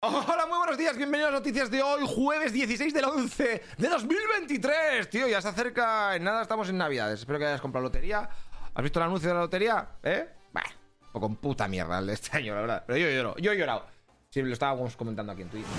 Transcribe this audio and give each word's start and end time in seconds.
Hola, 0.00 0.46
muy 0.48 0.58
buenos 0.58 0.78
días, 0.78 0.96
bienvenidos 0.96 1.30
a 1.30 1.32
noticias 1.32 1.72
de 1.72 1.82
hoy, 1.82 2.04
jueves 2.06 2.52
16 2.52 2.94
del 2.94 3.04
11 3.06 3.62
de 3.78 3.88
2023. 3.88 5.10
Tío, 5.10 5.26
ya 5.26 5.42
se 5.42 5.48
acerca, 5.48 6.14
en 6.14 6.22
nada 6.22 6.42
estamos 6.42 6.68
en 6.68 6.78
Navidades. 6.78 7.18
Espero 7.18 7.40
que 7.40 7.46
hayas 7.46 7.60
comprado 7.60 7.82
lotería. 7.82 8.28
¿Has 8.74 8.82
visto 8.84 9.00
el 9.00 9.06
anuncio 9.06 9.28
de 9.28 9.34
la 9.34 9.40
lotería? 9.40 9.88
¿Eh? 10.04 10.28
Bah, 10.52 10.62
un 11.06 11.12
poco 11.12 11.34
puta 11.34 11.66
mierda 11.66 11.98
el 11.98 12.06
de 12.06 12.12
este 12.12 12.36
año, 12.36 12.54
la 12.54 12.60
verdad. 12.60 12.84
Pero 12.86 12.96
yo 12.96 13.10
lloro, 13.10 13.34
yo 13.38 13.50
he 13.50 13.58
llorado. 13.58 13.86
Sí, 14.30 14.40
lo 14.40 14.52
estábamos 14.52 14.96
comentando 14.96 15.32
aquí 15.32 15.42
en 15.42 15.48
Twitter. 15.48 15.70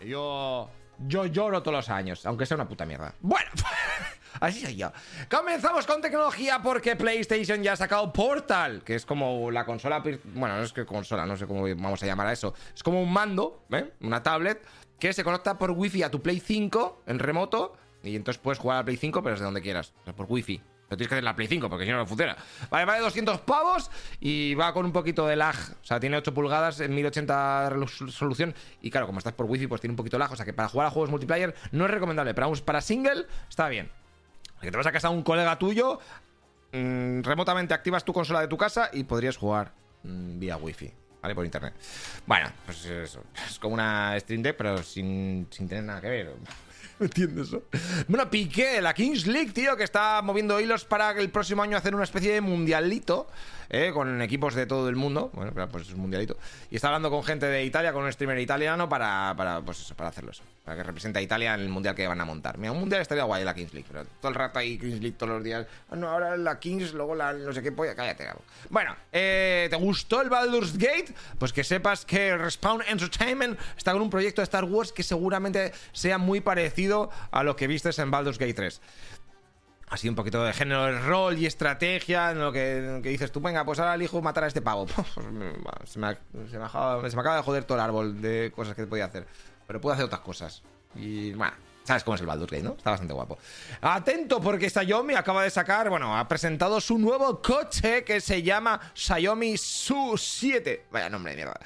Yo. 0.00 0.70
Yo 1.06 1.26
lloro 1.26 1.62
todos 1.62 1.76
los 1.76 1.88
años, 1.90 2.24
aunque 2.24 2.46
sea 2.46 2.54
una 2.56 2.68
puta 2.68 2.86
mierda. 2.86 3.14
Bueno, 3.20 3.50
así 4.40 4.60
soy 4.60 4.76
yo. 4.76 4.92
Comenzamos 5.30 5.86
con 5.86 6.00
tecnología 6.00 6.60
porque 6.62 6.96
PlayStation 6.96 7.62
ya 7.62 7.74
ha 7.74 7.76
sacado 7.76 8.12
Portal, 8.12 8.82
que 8.84 8.94
es 8.94 9.06
como 9.06 9.50
la 9.50 9.64
consola. 9.64 10.02
Bueno, 10.34 10.56
no 10.56 10.62
es 10.62 10.72
que 10.72 10.84
consola, 10.84 11.26
no 11.26 11.36
sé 11.36 11.46
cómo 11.46 11.62
vamos 11.62 12.02
a 12.02 12.06
llamar 12.06 12.26
a 12.26 12.32
eso. 12.32 12.54
Es 12.74 12.82
como 12.82 13.02
un 13.02 13.12
mando, 13.12 13.64
¿eh? 13.70 13.92
Una 14.00 14.22
tablet 14.22 14.62
que 14.98 15.12
se 15.12 15.24
conecta 15.24 15.58
por 15.58 15.70
Wi-Fi 15.70 16.02
a 16.02 16.10
tu 16.10 16.20
Play 16.22 16.40
5 16.40 17.04
en 17.06 17.18
remoto. 17.18 17.76
Y 18.02 18.16
entonces 18.16 18.40
puedes 18.40 18.58
jugar 18.58 18.78
a 18.78 18.84
Play 18.84 18.96
5, 18.96 19.22
pero 19.22 19.34
desde 19.34 19.44
donde 19.44 19.60
quieras. 19.60 19.92
O 20.02 20.04
sea, 20.04 20.14
por 20.14 20.26
Wi-Fi. 20.28 20.62
Lo 20.90 20.96
tienes 20.96 21.08
que 21.08 21.14
hacer 21.14 21.24
la 21.24 21.36
Play 21.36 21.46
5 21.46 21.68
porque 21.68 21.84
si 21.84 21.90
no, 21.92 21.98
no 21.98 22.06
funciona. 22.06 22.36
Vale, 22.68 22.84
vale 22.84 23.00
200 23.00 23.40
pavos 23.42 23.90
y 24.18 24.54
va 24.54 24.72
con 24.72 24.84
un 24.84 24.92
poquito 24.92 25.24
de 25.26 25.36
lag. 25.36 25.54
O 25.54 25.84
sea, 25.84 26.00
tiene 26.00 26.16
8 26.16 26.34
pulgadas 26.34 26.80
en 26.80 26.92
1080 26.94 27.70
resolución. 27.70 28.54
Y 28.82 28.90
claro, 28.90 29.06
como 29.06 29.18
estás 29.18 29.32
por 29.32 29.46
wifi, 29.46 29.68
pues 29.68 29.80
tiene 29.80 29.92
un 29.92 29.96
poquito 29.96 30.16
de 30.16 30.20
lag. 30.20 30.32
O 30.32 30.36
sea 30.36 30.44
que 30.44 30.52
para 30.52 30.68
jugar 30.68 30.88
a 30.88 30.90
juegos 30.90 31.10
multiplayer 31.10 31.54
no 31.70 31.84
es 31.84 31.90
recomendable. 31.92 32.34
Pero 32.34 32.46
vamos, 32.46 32.60
para 32.60 32.80
single 32.80 33.26
está 33.48 33.68
bien. 33.68 33.88
Que 34.60 34.70
te 34.70 34.76
vas 34.76 34.86
a 34.86 34.92
casa 34.92 35.08
a 35.08 35.10
un 35.10 35.22
colega 35.22 35.58
tuyo, 35.58 35.98
mmm, 36.72 37.22
remotamente 37.22 37.74
activas 37.74 38.04
tu 38.04 38.12
consola 38.12 38.40
de 38.40 38.48
tu 38.48 38.56
casa 38.56 38.90
y 38.92 39.04
podrías 39.04 39.36
jugar 39.36 39.72
mmm, 40.02 40.38
vía 40.38 40.56
wifi. 40.56 40.92
¿Vale? 41.22 41.34
Por 41.34 41.44
internet. 41.44 41.74
Bueno, 42.26 42.50
pues 42.64 42.84
eso. 42.86 43.22
Es 43.46 43.58
como 43.58 43.74
una 43.74 44.18
Stream 44.20 44.42
Deck, 44.42 44.56
pero 44.56 44.82
sin, 44.82 45.46
sin 45.50 45.68
tener 45.68 45.84
nada 45.84 46.00
que 46.00 46.08
ver. 46.08 46.34
No 47.00 47.06
entiendo 47.06 47.42
eso. 47.42 47.62
Bueno, 48.08 48.28
Piqué, 48.28 48.82
la 48.82 48.92
Kings 48.92 49.26
League, 49.26 49.52
tío, 49.52 49.74
que 49.74 49.84
está 49.84 50.20
moviendo 50.22 50.60
hilos 50.60 50.84
para 50.84 51.12
el 51.12 51.30
próximo 51.30 51.62
año 51.62 51.78
hacer 51.78 51.94
una 51.94 52.04
especie 52.04 52.34
de 52.34 52.42
mundialito, 52.42 53.26
¿eh? 53.70 53.90
con 53.94 54.20
equipos 54.20 54.54
de 54.54 54.66
todo 54.66 54.88
el 54.90 54.96
mundo. 54.96 55.30
Bueno, 55.32 55.52
pues 55.70 55.88
es 55.88 55.94
un 55.94 56.00
mundialito. 56.00 56.36
Y 56.70 56.76
está 56.76 56.88
hablando 56.88 57.10
con 57.10 57.22
gente 57.24 57.46
de 57.46 57.64
Italia, 57.64 57.94
con 57.94 58.04
un 58.04 58.12
streamer 58.12 58.38
italiano, 58.38 58.88
para, 58.88 59.32
para, 59.34 59.62
pues 59.62 59.80
eso, 59.80 59.94
para 59.94 60.10
hacerlo 60.10 60.32
eso. 60.32 60.42
Para 60.64 60.76
que 60.76 60.82
represente 60.82 61.18
a 61.18 61.22
Italia 61.22 61.54
en 61.54 61.60
el 61.60 61.70
mundial 61.70 61.94
que 61.94 62.06
van 62.06 62.20
a 62.20 62.26
montar. 62.26 62.58
Mira, 62.58 62.72
un 62.72 62.80
mundial 62.80 63.00
estaría 63.00 63.24
guay 63.24 63.44
la 63.44 63.54
Kings 63.54 63.72
League, 63.72 63.88
pero 63.90 64.04
todo 64.20 64.28
el 64.28 64.34
rato 64.34 64.58
ahí 64.58 64.78
Kings 64.78 65.00
League 65.00 65.16
todos 65.16 65.32
los 65.32 65.42
días. 65.42 65.66
No, 65.96 66.08
ahora 66.08 66.36
la 66.36 66.60
Kings, 66.60 66.92
luego 66.92 67.14
la 67.14 67.32
no 67.32 67.52
sé 67.54 67.62
qué 67.62 67.72
polla. 67.72 67.94
Cállate, 67.94 68.24
cabrón. 68.24 68.44
Bueno, 68.68 68.94
eh, 69.10 69.68
¿te 69.70 69.76
gustó 69.76 70.20
el 70.20 70.28
Baldur's 70.28 70.76
Gate? 70.76 71.14
Pues 71.38 71.52
que 71.52 71.64
sepas 71.64 72.04
que 72.04 72.36
Respawn 72.36 72.82
Entertainment 72.86 73.58
está 73.76 73.92
con 73.92 74.02
un 74.02 74.10
proyecto 74.10 74.42
de 74.42 74.44
Star 74.44 74.64
Wars 74.64 74.92
que 74.92 75.02
seguramente 75.02 75.72
sea 75.92 76.18
muy 76.18 76.40
parecido 76.40 76.89
a 77.30 77.42
lo 77.42 77.56
que 77.56 77.66
vistes 77.66 77.98
en 77.98 78.10
Baldur's 78.10 78.38
Gate 78.38 78.54
3 78.54 78.80
así 79.90 80.08
un 80.08 80.14
poquito 80.14 80.42
de 80.44 80.52
género 80.52 80.84
de 80.84 81.00
rol 81.00 81.36
y 81.36 81.46
estrategia, 81.46 82.30
en 82.30 82.38
lo 82.38 82.52
que, 82.52 83.00
dices 83.02 83.30
tú, 83.32 83.40
venga, 83.40 83.64
pues 83.64 83.78
ahora 83.80 83.94
elijo 83.94 84.22
matar 84.22 84.44
a 84.44 84.46
este 84.46 84.62
pavo. 84.62 84.86
se, 85.84 85.98
me, 85.98 86.16
se, 86.48 86.58
me 86.58 86.64
acaba, 86.64 87.10
se, 87.10 87.16
me 87.16 87.20
acaba, 87.20 87.36
de 87.36 87.42
joder 87.42 87.64
todo 87.64 87.76
el 87.76 87.84
árbol 87.84 88.22
de 88.22 88.52
cosas 88.54 88.74
que 88.74 88.86
podía 88.86 89.06
hacer. 89.06 89.26
Pero 89.66 89.80
puedo 89.80 89.92
hacer 89.92 90.06
otras 90.06 90.20
cosas. 90.20 90.62
Y 90.94 91.32
bueno, 91.32 91.52
sabes 91.84 92.04
cómo 92.04 92.14
es 92.14 92.20
el 92.20 92.26
Baldur's 92.26 92.50
Gate, 92.50 92.64
¿no? 92.64 92.74
Está 92.76 92.90
bastante 92.90 93.14
guapo. 93.14 93.38
Atento 93.80 94.40
porque 94.40 94.70
Xiaomi 94.70 95.14
acaba 95.14 95.42
de 95.42 95.50
sacar, 95.50 95.90
bueno, 95.90 96.16
ha 96.16 96.26
presentado 96.28 96.80
su 96.80 96.98
nuevo 96.98 97.40
coche 97.42 98.04
que 98.04 98.20
se 98.20 98.42
llama 98.42 98.80
Xiaomi 98.94 99.56
Su 99.56 100.16
7. 100.16 100.86
Vaya 100.90 101.10
nombre 101.10 101.32
de 101.32 101.36
mierda. 101.36 101.60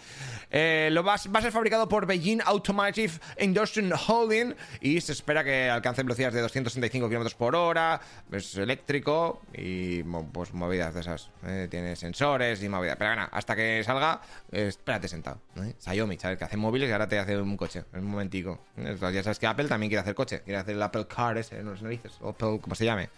Eh, 0.56 0.88
lo 0.92 1.02
va, 1.02 1.14
a 1.14 1.18
ser 1.18 1.50
fabricado 1.50 1.88
por 1.88 2.06
Beijing 2.06 2.40
Automotive 2.44 3.14
Industrial 3.40 3.92
Holding 4.06 4.54
y 4.80 5.00
se 5.00 5.10
espera 5.10 5.42
que 5.42 5.68
alcance 5.68 6.04
velocidades 6.04 6.34
de 6.34 6.42
265 6.42 7.08
km 7.08 7.34
por 7.34 7.56
hora, 7.56 8.00
es 8.30 8.56
eléctrico 8.56 9.42
y 9.52 10.04
pues 10.04 10.54
movidas 10.54 10.94
de 10.94 11.00
esas. 11.00 11.30
Eh, 11.44 11.66
tiene 11.68 11.96
sensores 11.96 12.62
y 12.62 12.68
movidas. 12.68 12.96
Pero 12.96 13.10
bueno, 13.10 13.28
hasta 13.32 13.56
que 13.56 13.82
salga, 13.84 14.20
espérate 14.52 15.08
sentado. 15.08 15.40
Xiaomi, 15.80 16.18
¿sabes? 16.18 16.38
Que 16.38 16.44
hace 16.44 16.56
móviles 16.56 16.88
y 16.88 16.92
ahora 16.92 17.08
te 17.08 17.18
hace 17.18 17.36
un 17.36 17.56
coche 17.56 17.84
un 17.92 18.06
momentico. 18.06 18.60
Ya 18.76 19.22
sabes 19.24 19.40
que 19.40 19.46
Apple 19.48 19.66
también 19.66 19.90
quiere 19.90 20.00
hacer 20.04 20.14
coche, 20.14 20.42
quiere 20.42 20.58
hacer 20.58 20.74
el 20.74 20.82
Apple 20.82 21.06
Car 21.06 21.38
ese, 21.38 21.62
no 21.62 21.76
sé 21.76 21.82
narices, 21.82 22.18
o 22.20 22.30
Apple, 22.30 22.60
como 22.60 22.74
se 22.74 22.84
llame. 22.84 23.10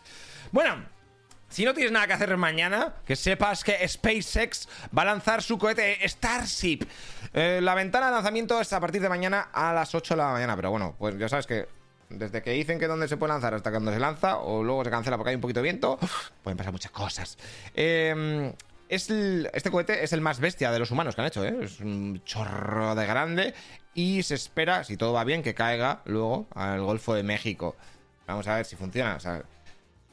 Bueno, 0.53 0.85
si 1.49 1.65
no 1.65 1.75
tienes 1.75 1.93
nada 1.93 2.07
que 2.07 2.13
hacer 2.13 2.37
mañana, 2.37 2.95
que 3.07 3.17
sepas 3.17 3.63
que 3.63 3.87
SpaceX 3.87 4.69
va 4.97 5.03
a 5.03 5.05
lanzar 5.07 5.43
su 5.43 5.59
cohete 5.59 6.07
Starship. 6.09 6.81
Eh, 7.33 7.61
la 7.63 7.75
ventana 7.75 8.07
de 8.07 8.13
lanzamiento 8.13 8.61
es 8.61 8.73
a 8.73 8.81
partir 8.81 9.01
de 9.01 9.09
mañana 9.09 9.49
a 9.53 9.73
las 9.73 9.95
8 9.95 10.15
de 10.15 10.19
la 10.19 10.33
mañana, 10.33 10.57
pero 10.57 10.71
bueno, 10.71 10.97
pues 10.99 11.17
ya 11.19 11.29
sabes 11.29 11.47
que 11.47 11.69
desde 12.09 12.43
que 12.43 12.51
dicen 12.51 12.79
que 12.79 12.87
dónde 12.87 13.09
se 13.09 13.17
puede 13.17 13.33
lanzar 13.33 13.55
hasta 13.55 13.71
cuando 13.71 13.93
se 13.93 13.99
lanza, 13.99 14.39
o 14.39 14.63
luego 14.63 14.85
se 14.85 14.91
cancela 14.91 15.17
porque 15.17 15.31
hay 15.31 15.37
un 15.37 15.41
poquito 15.41 15.61
de 15.61 15.65
viento, 15.65 15.99
pueden 16.43 16.57
pasar 16.57 16.73
muchas 16.73 16.91
cosas. 16.91 17.39
Eh, 17.75 18.53
es 18.89 19.11
este 19.11 19.71
cohete 19.71 20.05
es 20.05 20.13
el 20.13 20.21
más 20.21 20.39
bestia 20.39 20.71
de 20.71 20.79
los 20.79 20.91
humanos 20.91 21.15
que 21.15 21.21
han 21.21 21.27
hecho, 21.27 21.45
¿eh? 21.45 21.57
Es 21.63 21.81
un 21.81 22.23
chorro 22.25 22.95
de 22.95 23.07
grande 23.07 23.55
y 23.97 24.23
se 24.23 24.35
espera, 24.35 24.85
si 24.85 24.99
todo 24.99 25.15
va 25.15 25.25
bien, 25.25 25.43
que 25.43 25.55
caiga 25.55 26.03
luego 26.05 26.47
al 26.55 26.83
Golfo 26.83 27.15
de 27.15 27.23
México. 27.23 27.75
Vamos 28.27 28.47
a 28.47 28.57
ver 28.57 28.67
si 28.67 28.77
funciona. 28.77 29.17
O 29.17 29.21
sea, 29.21 29.43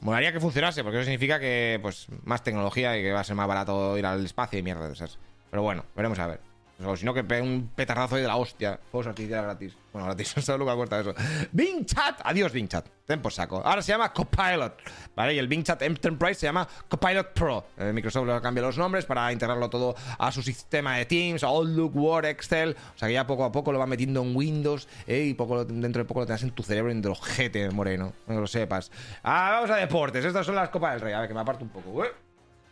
molaría 0.00 0.32
que 0.32 0.40
funcionase, 0.40 0.82
porque 0.82 0.98
eso 0.98 1.04
significa 1.04 1.38
que, 1.38 1.78
pues, 1.82 2.06
más 2.24 2.42
tecnología 2.42 2.96
y 2.98 3.02
que 3.02 3.12
va 3.12 3.20
a 3.20 3.24
ser 3.24 3.36
más 3.36 3.46
barato 3.46 3.98
ir 3.98 4.06
al 4.06 4.24
espacio 4.24 4.58
y 4.58 4.62
mierda 4.62 4.86
de 4.86 4.94
esas. 4.94 5.18
Pero 5.50 5.62
bueno, 5.62 5.84
veremos 5.94 6.18
a 6.18 6.26
ver. 6.26 6.53
O 6.82 6.96
si 6.96 7.04
no, 7.04 7.14
que 7.14 7.22
pegue 7.22 7.40
un 7.40 7.70
petardazo 7.74 8.16
de 8.16 8.24
la 8.24 8.36
hostia. 8.36 8.80
Fuegos 8.90 9.06
artificiales 9.06 9.44
gratis. 9.44 9.76
Bueno, 9.92 10.06
gratis, 10.06 10.36
no 10.36 10.42
sé 10.42 10.58
lo 10.58 10.88
que 10.88 11.00
eso. 11.00 11.14
Bing 11.52 11.86
Chat. 11.86 12.20
Adiós, 12.24 12.52
Bing 12.52 12.66
Chat. 12.66 12.88
Ten 13.06 13.22
por 13.22 13.32
saco. 13.32 13.62
Ahora 13.64 13.80
se 13.80 13.92
llama 13.92 14.12
Copilot. 14.12 14.74
¿Vale? 15.14 15.34
Y 15.34 15.38
el 15.38 15.46
Bing 15.46 15.62
Chat 15.62 15.82
Enterprise 15.82 16.34
se 16.34 16.46
llama 16.46 16.66
Copilot 16.88 17.32
Pro. 17.32 17.66
Eh, 17.78 17.92
Microsoft 17.92 18.26
le 18.26 18.40
cambia 18.40 18.64
los 18.64 18.76
nombres 18.76 19.04
para 19.04 19.32
integrarlo 19.32 19.70
todo 19.70 19.94
a 20.18 20.32
su 20.32 20.42
sistema 20.42 20.96
de 20.96 21.04
Teams, 21.04 21.44
Outlook, 21.44 21.94
Word, 21.94 22.24
Excel. 22.24 22.76
O 22.94 22.98
sea 22.98 23.06
que 23.06 23.14
ya 23.14 23.26
poco 23.26 23.44
a 23.44 23.52
poco 23.52 23.70
lo 23.70 23.78
va 23.78 23.86
metiendo 23.86 24.22
en 24.22 24.34
Windows 24.34 24.88
eh, 25.06 25.26
y 25.26 25.34
poco, 25.34 25.64
dentro 25.64 26.02
de 26.02 26.08
poco 26.08 26.20
lo 26.20 26.26
tendrás 26.26 26.42
en 26.42 26.50
tu 26.50 26.64
cerebro, 26.64 26.90
en 26.90 26.98
el 26.98 27.06
ojete, 27.06 27.70
moreno. 27.70 28.12
No 28.26 28.40
lo 28.40 28.46
sepas. 28.48 28.90
Ah, 29.22 29.50
vamos 29.52 29.70
a 29.70 29.76
deportes. 29.76 30.24
Estas 30.24 30.44
son 30.44 30.56
las 30.56 30.70
Copas 30.70 30.94
del 30.94 31.02
Rey. 31.02 31.12
A 31.12 31.20
ver, 31.20 31.28
que 31.28 31.34
me 31.34 31.40
aparto 31.40 31.62
un 31.62 31.70
poco. 31.70 32.04
¿eh? 32.04 32.12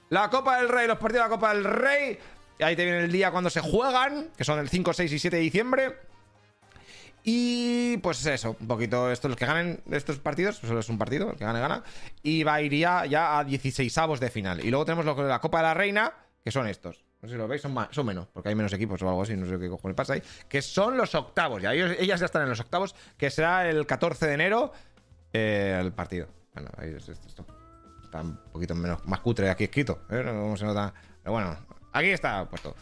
La 0.09 0.29
Copa 0.29 0.59
del 0.59 0.69
Rey, 0.69 0.89
los 0.89 0.99
partidos 0.99 1.25
de 1.25 1.31
la 1.31 1.37
Copa 1.37 1.55
del 1.55 1.65
Rey. 1.65 2.19
Ahí 2.61 2.77
te 2.77 2.85
viene 2.85 3.01
el 3.01 3.13
día 3.13 3.31
cuando 3.31 3.51
se 3.51 3.61
juegan, 3.61 4.29
que 4.37 4.45
son 4.45 4.59
el 4.59 4.69
5, 4.69 4.93
6 4.93 5.13
y 5.13 5.19
7 5.19 5.37
de 5.37 5.43
diciembre. 5.43 5.99
Y 7.25 7.99
pues 7.99 8.25
eso, 8.27 8.57
un 8.59 8.67
poquito 8.67 9.11
estos 9.11 9.31
los 9.31 9.39
que 9.39 9.47
ganen 9.47 9.81
estos 9.91 10.19
partidos, 10.19 10.57
solo 10.57 10.81
es 10.81 10.89
un 10.89 10.99
partido, 10.99 11.31
el 11.31 11.37
que 11.37 11.45
gane 11.45 11.61
gana. 11.61 11.85
Y 12.23 12.43
va 12.43 12.55
a 12.55 12.63
ir 12.63 12.73
ya, 12.73 13.39
a 13.39 13.45
16 13.45 13.97
avos 13.99 14.19
de 14.19 14.31
final. 14.31 14.65
Y 14.65 14.71
luego 14.71 14.85
tenemos 14.85 15.05
lo, 15.05 15.29
la 15.29 15.41
Copa 15.41 15.59
de 15.59 15.65
la 15.65 15.75
Reina, 15.75 16.13
que 16.43 16.51
son 16.51 16.67
estos. 16.67 17.05
No 17.21 17.29
sé 17.29 17.35
si 17.35 17.39
lo 17.39 17.47
veis, 17.47 17.63
son, 17.63 17.73
más, 17.73 17.89
son 17.93 18.05
menos, 18.05 18.27
porque 18.33 18.49
hay 18.49 18.57
menos 18.57 18.73
equipos 18.73 19.01
o 19.01 19.09
algo 19.09 19.23
así, 19.23 19.37
no 19.37 19.47
sé 19.47 19.57
qué 19.57 19.69
cojones 19.69 19.95
pasa 19.95 20.15
ahí. 20.15 20.23
Que 20.49 20.61
son 20.61 20.97
los 20.97 21.15
octavos, 21.15 21.63
ya 21.63 21.73
ellos, 21.73 21.95
ellas 22.01 22.19
ya 22.19 22.27
están 22.27 22.43
en 22.43 22.49
los 22.49 22.59
octavos, 22.59 22.97
que 23.17 23.31
será 23.31 23.69
el 23.71 23.87
14 23.87 24.27
de 24.27 24.35
enero 24.35 24.73
eh, 25.33 25.79
el 25.81 25.93
partido. 25.93 26.27
Bueno, 26.53 26.71
ahí 26.77 26.91
es 26.91 27.09
esto, 27.09 27.29
esto. 27.29 27.47
Está 28.03 28.23
un 28.23 28.37
poquito 28.53 28.75
menos, 28.75 29.07
más 29.07 29.21
cutre 29.21 29.49
aquí 29.49 29.65
escrito, 29.65 30.01
¿eh? 30.11 30.23
No 30.25 30.57
se 30.57 30.65
nota. 30.65 30.93
Pero 31.23 31.33
bueno, 31.33 31.57
Aquí 31.93 32.09
está 32.09 32.45
puesto. 32.49 32.75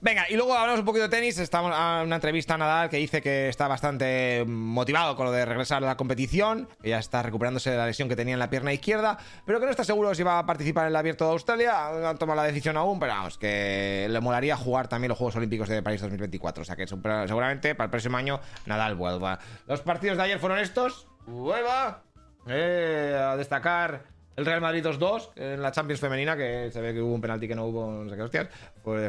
Venga, 0.00 0.26
y 0.28 0.36
luego 0.36 0.54
hablamos 0.54 0.80
un 0.80 0.86
poquito 0.86 1.04
de 1.04 1.08
tenis. 1.08 1.38
Estamos 1.38 1.72
a 1.74 2.02
una 2.04 2.16
entrevista 2.16 2.54
a 2.54 2.58
Nadal 2.58 2.90
que 2.90 2.98
dice 2.98 3.22
que 3.22 3.48
está 3.48 3.66
bastante 3.66 4.44
motivado 4.46 5.16
con 5.16 5.26
lo 5.26 5.32
de 5.32 5.44
regresar 5.46 5.82
a 5.82 5.86
la 5.86 5.96
competición, 5.96 6.68
ya 6.82 6.98
está 6.98 7.22
recuperándose 7.22 7.70
de 7.70 7.78
la 7.78 7.86
lesión 7.86 8.08
que 8.08 8.14
tenía 8.14 8.34
en 8.34 8.38
la 8.38 8.50
pierna 8.50 8.72
izquierda, 8.74 9.18
pero 9.46 9.58
que 9.58 9.64
no 9.64 9.70
está 9.70 9.84
seguro 9.84 10.14
si 10.14 10.22
va 10.22 10.38
a 10.38 10.46
participar 10.46 10.84
en 10.84 10.90
el 10.90 10.96
abierto 10.96 11.24
de 11.24 11.30
Australia. 11.32 11.90
No 11.98 12.08
ha 12.08 12.14
tomado 12.14 12.36
la 12.36 12.46
decisión 12.46 12.76
aún, 12.76 13.00
pero 13.00 13.12
vamos, 13.12 13.38
que 13.38 14.06
le 14.10 14.20
molaría 14.20 14.56
jugar 14.56 14.86
también 14.86 15.08
los 15.08 15.18
Juegos 15.18 15.36
Olímpicos 15.36 15.68
de 15.68 15.82
París 15.82 16.02
2024. 16.02 16.62
O 16.62 16.64
sea 16.64 16.76
que 16.76 16.86
seguramente 16.86 17.74
para 17.74 17.86
el 17.86 17.90
próximo 17.90 18.18
año 18.18 18.38
Nadal 18.66 18.96
vuelva. 18.96 19.38
Los 19.66 19.80
partidos 19.80 20.18
de 20.18 20.24
ayer 20.24 20.38
fueron 20.38 20.58
estos. 20.58 21.08
Vuelva. 21.26 22.02
Eh, 22.48 23.18
a 23.18 23.36
destacar 23.36 24.04
el 24.36 24.44
Real 24.44 24.60
Madrid 24.60 24.84
2-2 24.84 25.30
en 25.36 25.62
la 25.62 25.72
Champions 25.72 26.00
femenina, 26.00 26.36
que 26.36 26.70
se 26.70 26.80
ve 26.80 26.92
que 26.92 27.00
hubo 27.00 27.14
un 27.14 27.20
penalti 27.20 27.48
que 27.48 27.54
no 27.54 27.64
hubo, 27.64 27.90
no 27.90 28.10
sé 28.10 28.16
qué 28.16 28.22
hostias, 28.22 28.48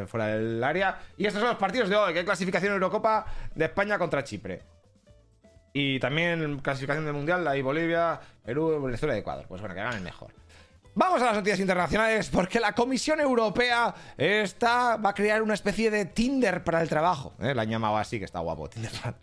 fuera 0.06 0.26
del 0.26 0.64
área. 0.64 0.98
Y 1.16 1.26
estos 1.26 1.40
son 1.40 1.50
los 1.50 1.58
partidos 1.58 1.88
de 1.88 1.96
hoy, 1.96 2.12
que 2.12 2.20
hay 2.20 2.24
clasificación 2.24 2.72
Eurocopa 2.72 3.26
de 3.54 3.66
España 3.66 3.98
contra 3.98 4.24
Chipre. 4.24 4.62
Y 5.74 6.00
también 6.00 6.58
clasificación 6.60 7.04
del 7.04 7.14
Mundial, 7.14 7.46
ahí 7.46 7.60
Bolivia, 7.62 8.18
Perú, 8.44 8.82
Venezuela 8.82 9.14
y 9.14 9.20
Ecuador. 9.20 9.44
Pues 9.46 9.60
bueno, 9.60 9.74
que 9.74 9.82
ganen 9.82 10.02
mejor. 10.02 10.32
Vamos 10.98 11.22
a 11.22 11.26
las 11.26 11.36
noticias 11.36 11.60
internacionales 11.60 12.28
porque 12.28 12.58
la 12.58 12.72
Comisión 12.72 13.20
Europea 13.20 13.94
está, 14.16 14.96
va 14.96 15.10
a 15.10 15.14
crear 15.14 15.42
una 15.42 15.54
especie 15.54 15.92
de 15.92 16.06
Tinder 16.06 16.64
para 16.64 16.82
el 16.82 16.88
trabajo. 16.88 17.34
¿eh? 17.40 17.54
La 17.54 17.62
han 17.62 17.70
llamado 17.70 17.98
así, 17.98 18.18
que 18.18 18.24
está 18.24 18.40
guapo. 18.40 18.68
Tinder. 18.68 18.90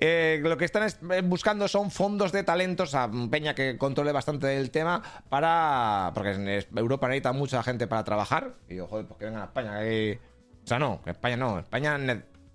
Eh, 0.00 0.40
lo 0.42 0.56
que 0.56 0.64
están 0.64 0.88
buscando 1.24 1.66
son 1.66 1.90
fondos 1.90 2.30
de 2.30 2.44
talentos 2.44 2.94
a 2.94 3.10
Peña 3.30 3.54
que 3.54 3.76
controle 3.76 4.12
bastante 4.12 4.46
del 4.46 4.70
tema 4.70 5.02
para... 5.28 6.12
Porque 6.14 6.32
en 6.32 6.48
Europa 6.76 7.08
necesita 7.08 7.32
mucha 7.32 7.62
gente 7.64 7.88
para 7.88 8.04
trabajar. 8.04 8.54
Y 8.68 8.76
yo, 8.76 8.86
joder, 8.86 9.06
pues 9.06 9.18
que 9.18 9.24
vengan 9.24 9.42
a 9.42 9.44
España. 9.46 9.78
O 9.80 10.66
sea, 10.66 10.78
no, 10.78 11.00
España 11.04 11.36
no. 11.36 11.58
España 11.58 11.98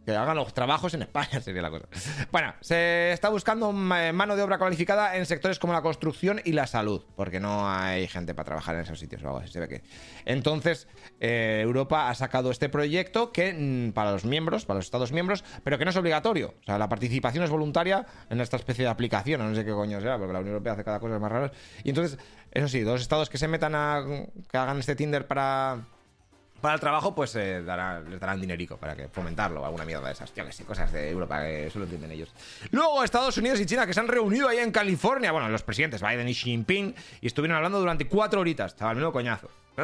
Que 0.06 0.16
hagan 0.16 0.36
los 0.36 0.54
trabajos 0.54 0.94
en 0.94 1.04
España, 1.04 1.40
sería 1.42 1.62
la 1.62 1.70
cosa. 1.70 1.86
Bueno, 2.32 2.54
se 2.60 3.12
está 3.14 3.30
buscando 3.30 3.72
mano 3.72 4.36
de 4.36 4.42
obra 4.42 4.58
cualificada 4.58 5.16
en 5.16 5.26
sectores 5.26 5.60
como 5.60 5.74
la 5.74 5.82
construcción 5.82 6.42
y 6.44 6.52
la 6.52 6.68
salud, 6.68 7.04
porque 7.16 7.40
no 7.40 7.70
hay 7.70 8.08
gente 8.08 8.34
para 8.34 8.46
trabajar 8.46 8.76
en 8.76 8.82
esos 8.82 9.00
sitios 9.00 9.24
o 9.24 9.28
algo 9.28 9.40
así, 9.40 9.52
se 9.52 9.60
ve 9.60 9.68
que. 9.68 9.84
Entonces, 10.26 10.88
eh, 11.20 11.62
Europa 11.64 12.10
ha 12.10 12.16
sacado 12.16 12.52
este 12.52 12.70
proyecto 12.70 13.32
que 13.32 13.54
mm, 13.54 13.94
para 13.94 14.12
los 14.12 14.26
miembros, 14.26 14.66
para 14.66 14.80
los 14.80 14.86
Estados 14.86 15.12
miembros, 15.12 15.44
pero 15.64 15.78
que 15.78 15.86
no 15.86 15.92
es 15.92 15.98
obligatorio. 15.98 16.56
O 16.62 16.64
sea, 16.66 16.78
la 16.78 16.90
participación 16.90 17.44
es 17.44 17.50
voluntaria 17.50 18.06
en 18.30 18.42
esta 18.42 18.58
especie 18.58 18.84
de 18.84 18.92
aplicación, 18.92 19.48
no 19.48 19.56
sé 19.56 19.64
qué 19.64 19.72
coño 19.72 20.02
sea, 20.02 20.18
porque 20.18 20.34
la 20.34 20.40
Unión 20.40 20.54
Europea 20.56 20.74
hace 20.74 20.84
cada 20.84 21.00
cosa 21.00 21.20
más 21.20 21.32
rara. 21.32 21.52
Y 21.84 21.90
entonces, 21.90 22.20
eso 22.52 22.68
sí, 22.68 22.82
dos 22.82 23.02
estados 23.02 23.30
que 23.30 23.38
se 23.38 23.48
metan 23.48 23.74
a. 23.76 24.04
que 24.50 24.58
hagan 24.58 24.80
este 24.80 24.96
Tinder 24.96 25.28
para 25.28 25.88
para 26.64 26.76
el 26.76 26.80
trabajo, 26.80 27.14
pues 27.14 27.36
eh, 27.36 27.58
les 27.60 28.20
darán 28.22 28.40
dinerico 28.40 28.78
para 28.78 28.96
que 28.96 29.10
fomentarlo, 29.10 29.66
alguna 29.66 29.84
mierda 29.84 30.08
de 30.08 30.14
esas. 30.14 30.34
Yo 30.34 30.46
que 30.46 30.54
sé, 30.54 30.64
cosas 30.64 30.94
de 30.94 31.10
Europa 31.10 31.42
que 31.42 31.70
solo 31.70 31.84
entienden 31.84 32.12
ellos. 32.12 32.32
Luego, 32.72 33.04
Estados 33.04 33.38
Unidos 33.38 33.60
y 33.60 33.66
China 33.66 33.86
que 33.86 33.94
se 33.94 34.00
han 34.00 34.08
reunido 34.08 34.48
ahí 34.48 34.60
en 34.60 34.72
California. 34.72 35.34
Bueno, 35.34 35.50
los 35.50 35.62
presidentes 35.62 36.02
Biden 36.02 36.26
y 36.30 36.32
Xi 36.32 36.52
Jinping 36.52 36.96
y 37.20 37.28
estuvieron 37.28 37.58
hablando 37.58 37.82
durante 37.82 38.08
cuatro 38.08 38.40
horitas. 38.40 38.72
Estaba 38.72 38.92
el 38.92 38.96
menudo 38.96 39.12
coñazo. 39.12 39.50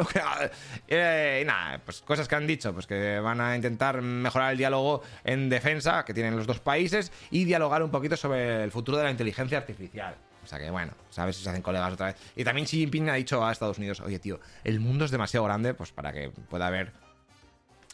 Eh, 0.88 1.44
nada, 1.46 1.82
pues 1.84 2.02
cosas 2.02 2.28
que 2.28 2.36
han 2.36 2.48
dicho, 2.48 2.74
pues 2.74 2.88
que 2.88 3.20
van 3.20 3.42
a 3.42 3.56
intentar 3.56 4.02
mejorar 4.02 4.52
el 4.52 4.58
diálogo 4.58 5.02
en 5.24 5.50
defensa 5.50 6.06
que 6.06 6.14
tienen 6.14 6.38
los 6.38 6.48
dos 6.48 6.60
países 6.60 7.12
y 7.30 7.44
dialogar 7.44 7.84
un 7.84 7.92
poquito 7.92 8.16
sobre 8.16 8.64
el 8.64 8.72
futuro 8.72 8.98
de 8.98 9.04
la 9.04 9.12
inteligencia 9.12 9.58
artificial. 9.58 10.16
O 10.50 10.52
sea 10.52 10.58
que 10.58 10.72
bueno, 10.72 10.94
sabes 11.12 11.36
si 11.36 11.44
se 11.44 11.50
hacen 11.52 11.62
colegas 11.62 11.94
otra 11.94 12.08
vez. 12.08 12.16
Y 12.36 12.44
también 12.44 12.66
Xi 12.66 12.78
Jinping 12.78 13.08
ha 13.12 13.14
dicho 13.14 13.46
a 13.46 13.52
Estados 13.52 13.78
Unidos, 13.78 14.00
oye 14.00 14.18
tío, 14.18 14.40
el 14.64 14.80
mundo 14.80 15.06
es 15.06 15.12
demasiado 15.12 15.46
grande 15.46 15.76
pues 15.76 15.92
para 15.92 16.12
que 16.12 16.32
pueda 16.32 16.66
haber... 16.66 16.92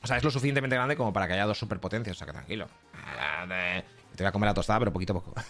O 0.02 0.08
sea, 0.08 0.16
es 0.16 0.24
lo 0.24 0.32
suficientemente 0.32 0.78
grande 0.78 0.96
como 0.96 1.12
para 1.12 1.28
que 1.28 1.34
haya 1.34 1.46
dos 1.46 1.60
superpotencias. 1.60 2.16
O 2.16 2.18
sea 2.18 2.28
que 2.28 2.32
tranquilo. 2.32 2.70
Te 4.16 4.24
voy 4.24 4.30
a 4.30 4.32
comer 4.32 4.48
la 4.48 4.54
tostada, 4.54 4.80
pero 4.80 4.94
poquito 4.94 5.12
a 5.12 5.22
poco. 5.22 5.34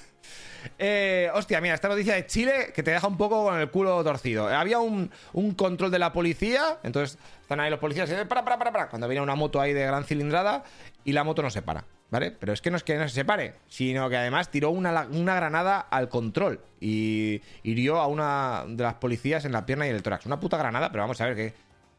Eh, 0.80 1.30
hostia, 1.36 1.62
mira, 1.62 1.76
esta 1.76 1.88
noticia 1.88 2.16
de 2.16 2.26
Chile 2.26 2.74
que 2.74 2.82
te 2.82 2.90
deja 2.90 3.08
un 3.08 3.18
poco 3.18 3.44
con 3.44 3.60
el 3.60 3.70
culo 3.70 4.04
torcido. 4.04 4.48
Había 4.48 4.80
un, 4.80 5.12
control 5.56 5.92
de 5.92 6.00
la 6.00 6.12
policía, 6.12 6.80
entonces 6.82 7.20
están 7.40 7.60
ahí 7.60 7.70
los 7.70 7.78
policías 7.80 8.10
y 8.10 8.26
para, 8.26 8.44
para, 8.44 8.58
para, 8.58 8.72
para. 8.72 8.90
Cuando 8.90 9.08
viene 9.08 9.22
una 9.22 9.36
moto 9.36 9.62
ahí 9.62 9.74
de 9.74 9.86
gran 9.86 10.06
cilindrada 10.06 10.64
y 11.04 11.12
la 11.12 11.24
moto 11.24 11.44
no 11.44 11.52
se 11.52 11.62
para. 11.62 11.86
¿Vale? 12.12 12.32
Pero 12.32 12.54
es 12.54 12.62
que 12.62 12.70
no 12.70 12.78
es 12.78 12.84
que 12.84 12.96
no 12.96 13.08
se 13.08 13.16
separe, 13.16 13.56
sino 13.68 14.10
que 14.10 14.18
además 14.18 14.50
tiró 14.50 14.70
una, 14.70 15.08
una, 15.12 15.36
granada 15.36 15.80
al 15.80 16.08
control 16.08 16.62
y 16.80 17.42
hirió 17.64 18.00
a 18.00 18.08
una 18.08 18.64
de 18.68 18.84
las 18.84 18.94
policías 18.96 19.44
en 19.44 19.52
la 19.52 19.66
pierna 19.66 19.88
y 19.88 19.90
en 19.90 19.96
el 19.96 20.04
tórax. 20.04 20.26
Una 20.26 20.40
puta 20.40 20.58
granada, 20.58 20.92
pero 20.92 21.04
vamos 21.04 21.20
a 21.20 21.26
ver, 21.26 21.54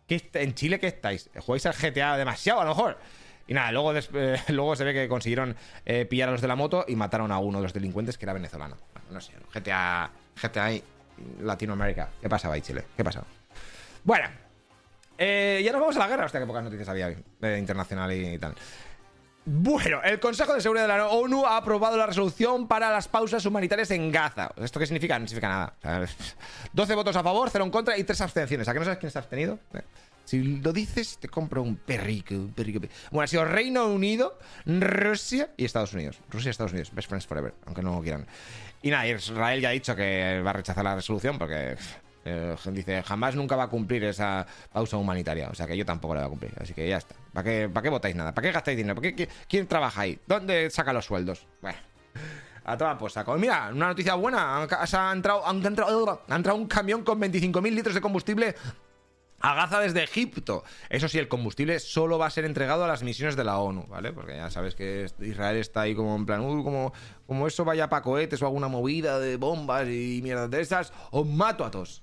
¿qué, 0.07 0.31
¿en 0.35 0.55
Chile 0.55 0.79
qué 0.79 0.87
estáis? 0.87 1.29
¿Jugáis 1.41 1.67
al 1.67 1.75
GTA 1.75 2.17
demasiado 2.17 2.61
a 2.61 2.65
lo 2.65 2.71
mejor? 2.71 2.99
Y 3.49 3.55
nada, 3.55 3.73
luego, 3.73 3.95
eh, 4.15 4.41
luego 4.49 4.77
se 4.77 4.85
ve 4.85 4.93
que 4.93 5.09
consiguieron 5.09 5.57
eh, 5.85 6.05
pillar 6.05 6.29
a 6.29 6.33
los 6.33 6.41
de 6.41 6.49
la 6.49 6.57
moto 6.57 6.85
y 6.87 6.97
mataron 6.97 7.33
a 7.33 7.39
uno 7.39 7.59
de 7.59 7.65
los 7.65 7.73
delincuentes 7.73 8.17
que 8.19 8.25
era 8.25 8.33
venezolano. 8.33 8.77
No 9.11 9.21
sé, 9.21 9.33
GTA, 9.53 10.11
GTA 10.41 10.71
Latinoamérica. 11.43 12.11
¿Qué 12.21 12.29
pasaba 12.29 12.55
ahí, 12.55 12.61
Chile? 12.61 12.85
¿Qué 12.97 13.05
pasó? 13.05 13.25
Bueno, 14.05 14.29
eh, 15.19 15.63
ya 15.65 15.73
nos 15.73 15.81
vamos 15.81 15.97
a 15.97 16.01
la 16.01 16.09
guerra. 16.09 16.27
Hostia, 16.27 16.41
qué 16.41 16.47
pocas 16.47 16.65
noticias 16.65 16.89
había 16.89 17.11
internacional 17.59 18.13
y 18.13 18.39
tal. 18.39 18.55
Bueno, 19.49 20.03
el 20.03 20.19
Consejo 20.19 20.55
de 20.55 20.61
Seguridad 20.61 20.89
de 20.89 20.99
la 20.99 21.07
ONU 21.07 21.47
ha 21.47 21.57
aprobado 21.57 21.97
la 21.97 22.07
resolución 22.07 22.67
para 22.67 22.91
las 22.91 23.07
pausas 23.07 23.47
humanitarias 23.47 23.93
en 23.93 24.11
Gaza. 24.11 24.51
¿Esto 24.57 24.81
qué 24.81 24.87
significa? 24.87 25.17
No 25.21 25.29
significa 25.29 25.73
nada. 25.83 26.09
12 26.73 26.95
votos 26.97 27.15
a 27.15 27.23
favor, 27.23 27.49
0 27.49 27.65
en 27.65 27.71
contra 27.71 27.97
y 27.97 28.03
3 28.03 28.23
abstenciones. 28.23 28.67
¿A 28.67 28.73
qué 28.73 28.81
no 28.81 28.85
sabes 28.85 28.99
quién 28.99 29.13
se 29.13 29.19
ha 29.19 29.21
abstenido? 29.21 29.61
Eh, 29.73 29.83
si 30.25 30.43
lo 30.43 30.73
dices, 30.73 31.19
te 31.19 31.29
compro 31.29 31.63
un 31.63 31.77
perrico, 31.77 32.35
un 32.35 32.55
perrico. 32.55 32.81
Bueno, 33.13 33.23
ha 33.23 33.29
sido 33.29 33.45
Reino 33.45 33.87
Unido, 33.87 34.37
Rusia 34.65 35.51
y 35.57 35.65
Estados 35.65 35.93
Unidos. 35.93 36.19
Rusia 36.29 36.49
y 36.49 36.51
Estados 36.51 36.73
Unidos. 36.73 36.93
Best 36.93 37.09
friends 37.09 37.25
forever, 37.25 37.55
aunque 37.67 37.83
no 37.83 38.03
quieran. 38.03 38.27
Y 38.83 38.91
nada, 38.91 39.07
Israel 39.07 39.61
ya 39.61 39.69
ha 39.69 39.73
dicho 39.73 39.95
que 39.95 40.43
va 40.45 40.51
a 40.51 40.55
rechazar 40.55 40.83
la 40.83 40.97
resolución 40.97 41.39
porque 41.39 41.77
eh, 42.27 42.57
dice, 42.73 43.03
jamás 43.05 43.37
nunca 43.37 43.55
va 43.55 43.65
a 43.65 43.69
cumplir 43.69 44.03
esa 44.05 44.45
pausa 44.73 44.97
humanitaria. 44.97 45.49
O 45.49 45.55
sea 45.55 45.67
que 45.67 45.77
yo 45.77 45.87
tampoco 45.87 46.15
la 46.15 46.23
voy 46.23 46.27
a 46.27 46.31
cumplir. 46.31 46.53
Así 46.61 46.75
que 46.75 46.89
ya 46.89 46.97
está. 46.97 47.15
¿Para 47.33 47.45
qué, 47.45 47.69
¿para 47.69 47.83
qué 47.83 47.89
votáis 47.89 48.17
nada? 48.17 48.35
¿Para 48.35 48.49
qué 48.49 48.53
gastáis 48.53 48.77
dinero? 48.77 48.97
¿Para 48.97 49.13
qué, 49.13 49.29
¿Quién 49.49 49.67
trabaja 49.67 50.01
ahí? 50.01 50.19
¿Dónde 50.27 50.69
saca 50.71 50.93
los 50.93 51.05
sueldos? 51.05 51.47
Bueno. 51.63 51.79
A 52.65 52.77
toda 52.77 52.99
pues 52.99 53.13
saco. 53.13 53.37
Mira, 53.39 53.71
una 53.73 53.89
noticia 53.89 54.17
buena. 54.17 54.59
Ha, 54.59 55.13
entrado, 55.13 55.47
ha, 55.47 55.53
entrado, 55.53 56.23
ha 56.29 56.35
entrado 56.35 56.59
un 56.59 56.67
camión 56.67 57.05
con 57.05 57.21
25.000 57.21 57.71
litros 57.73 57.95
de 57.95 58.01
combustible 58.01 58.57
a 59.41 59.55
Gaza 59.55 59.81
desde 59.81 60.03
Egipto. 60.03 60.65
Eso 60.89 61.09
sí, 61.09 61.19
el 61.19 61.29
combustible 61.29 61.79
solo 61.79 62.19
va 62.19 62.27
a 62.27 62.31
ser 62.31 62.45
entregado 62.45 62.85
a 62.85 62.89
las 62.89 63.03
misiones 63.03 63.37
de 63.37 63.45
la 63.45 63.59
ONU, 63.59 63.87
¿vale? 63.87 64.13
Porque 64.13 64.37
ya 64.37 64.51
sabes 64.51 64.75
que 64.75 65.07
Israel 65.21 65.57
está 65.57 65.83
ahí 65.83 65.95
como 65.95 66.17
en 66.17 66.27
plan, 66.27 66.41
uy, 66.41 66.63
como, 66.63 66.93
como 67.27 67.47
eso 67.47 67.65
vaya 67.65 67.89
para 67.89 68.03
cohetes 68.03 68.43
o 68.43 68.47
alguna 68.47 68.69
movida 68.69 69.19
de 69.19 69.37
bombas 69.37 69.87
y 69.89 70.21
mierdas 70.23 70.51
de 70.51 70.61
esas, 70.61 70.93
os 71.11 71.27
mato 71.27 71.65
a 71.65 71.71
todos. 71.71 72.03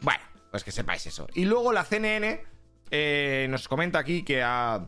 Bueno, 0.00 0.22
pues 0.50 0.64
que 0.64 0.72
sepáis 0.72 1.06
eso. 1.06 1.26
Y 1.34 1.44
luego 1.44 1.72
la 1.72 1.84
CNN 1.84 2.44
eh, 2.90 3.46
nos 3.50 3.68
comenta 3.68 3.98
aquí 3.98 4.22
que 4.22 4.42
ha... 4.42 4.86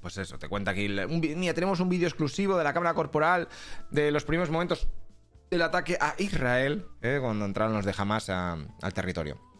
Pues 0.00 0.18
eso, 0.18 0.36
te 0.36 0.48
cuenta 0.48 0.72
aquí. 0.72 0.88
mira, 0.88 1.54
tenemos 1.54 1.78
un 1.78 1.88
vídeo 1.88 2.08
exclusivo 2.08 2.56
de 2.56 2.64
la 2.64 2.72
cámara 2.72 2.92
corporal 2.92 3.48
de 3.90 4.10
los 4.10 4.24
primeros 4.24 4.50
momentos 4.50 4.88
del 5.48 5.62
ataque 5.62 5.96
a 6.00 6.14
Israel, 6.18 6.86
eh, 7.02 7.18
cuando 7.20 7.44
entraron 7.44 7.74
los 7.74 7.84
de 7.84 7.94
Hamas 7.96 8.28
al 8.30 8.94
territorio. 8.94 9.51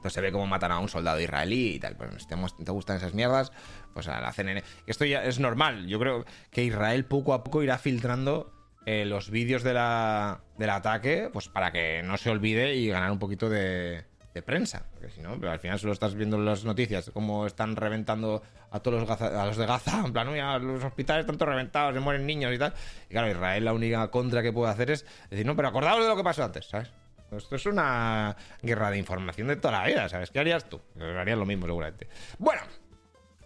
Entonces 0.00 0.14
se 0.14 0.22
ve 0.22 0.32
cómo 0.32 0.46
matan 0.46 0.72
a 0.72 0.78
un 0.78 0.88
soldado 0.88 1.20
israelí 1.20 1.74
y 1.74 1.78
tal. 1.78 1.94
Pues 1.94 2.10
si 2.22 2.64
te, 2.64 2.72
gustan 2.72 2.96
esas 2.96 3.12
mierdas, 3.12 3.52
pues 3.92 4.08
a 4.08 4.18
la 4.18 4.32
CNN. 4.32 4.64
Esto 4.86 5.04
ya 5.04 5.22
es 5.24 5.38
normal. 5.38 5.86
Yo 5.88 5.98
creo 5.98 6.24
que 6.50 6.64
Israel 6.64 7.04
poco 7.04 7.34
a 7.34 7.44
poco 7.44 7.62
irá 7.62 7.76
filtrando 7.76 8.50
eh, 8.86 9.04
los 9.04 9.28
vídeos 9.28 9.62
del 9.62 9.76
ataque, 9.76 11.28
pues 11.30 11.50
para 11.50 11.70
que 11.70 12.02
no 12.02 12.16
se 12.16 12.30
olvide 12.30 12.74
y 12.76 12.88
ganar 12.88 13.10
un 13.10 13.18
poquito 13.18 13.50
de, 13.50 14.06
prensa. 14.46 14.86
Porque 14.90 15.10
si 15.10 15.20
no, 15.20 15.32
al 15.32 15.58
final 15.58 15.78
solo 15.78 15.92
estás 15.92 16.14
viendo 16.14 16.38
las 16.38 16.64
noticias, 16.64 17.10
cómo 17.12 17.44
están 17.44 17.76
reventando 17.76 18.42
a 18.70 18.80
todos 18.80 19.06
los, 19.06 19.20
a 19.20 19.44
los 19.44 19.58
de 19.58 19.66
Gaza. 19.66 20.02
En 20.02 20.14
plan, 20.14 20.66
los 20.66 20.82
hospitales 20.82 21.24
están 21.24 21.36
todos 21.36 21.50
reventados, 21.50 21.92
se 21.92 22.00
mueren 22.00 22.24
niños 22.24 22.54
y 22.54 22.58
tal. 22.58 22.72
Y 23.10 23.12
claro, 23.12 23.30
Israel 23.30 23.66
la 23.66 23.74
única 23.74 24.08
contra 24.10 24.42
que 24.42 24.50
puede 24.50 24.72
hacer 24.72 24.92
es 24.92 25.04
decir, 25.28 25.44
no, 25.44 25.54
pero 25.54 25.68
acordaos 25.68 26.00
de 26.00 26.08
lo 26.08 26.16
que 26.16 26.24
pasó 26.24 26.42
antes, 26.42 26.64
¿sabes? 26.64 26.90
Esto 27.36 27.56
es 27.56 27.66
una 27.66 28.36
guerra 28.62 28.90
de 28.90 28.98
información 28.98 29.48
de 29.48 29.56
toda 29.56 29.80
la 29.80 29.86
vida, 29.86 30.08
¿sabes? 30.08 30.30
¿Qué 30.30 30.40
harías 30.40 30.68
tú? 30.68 30.80
Harías 31.00 31.38
lo 31.38 31.46
mismo, 31.46 31.66
seguramente. 31.66 32.08
Bueno, 32.38 32.62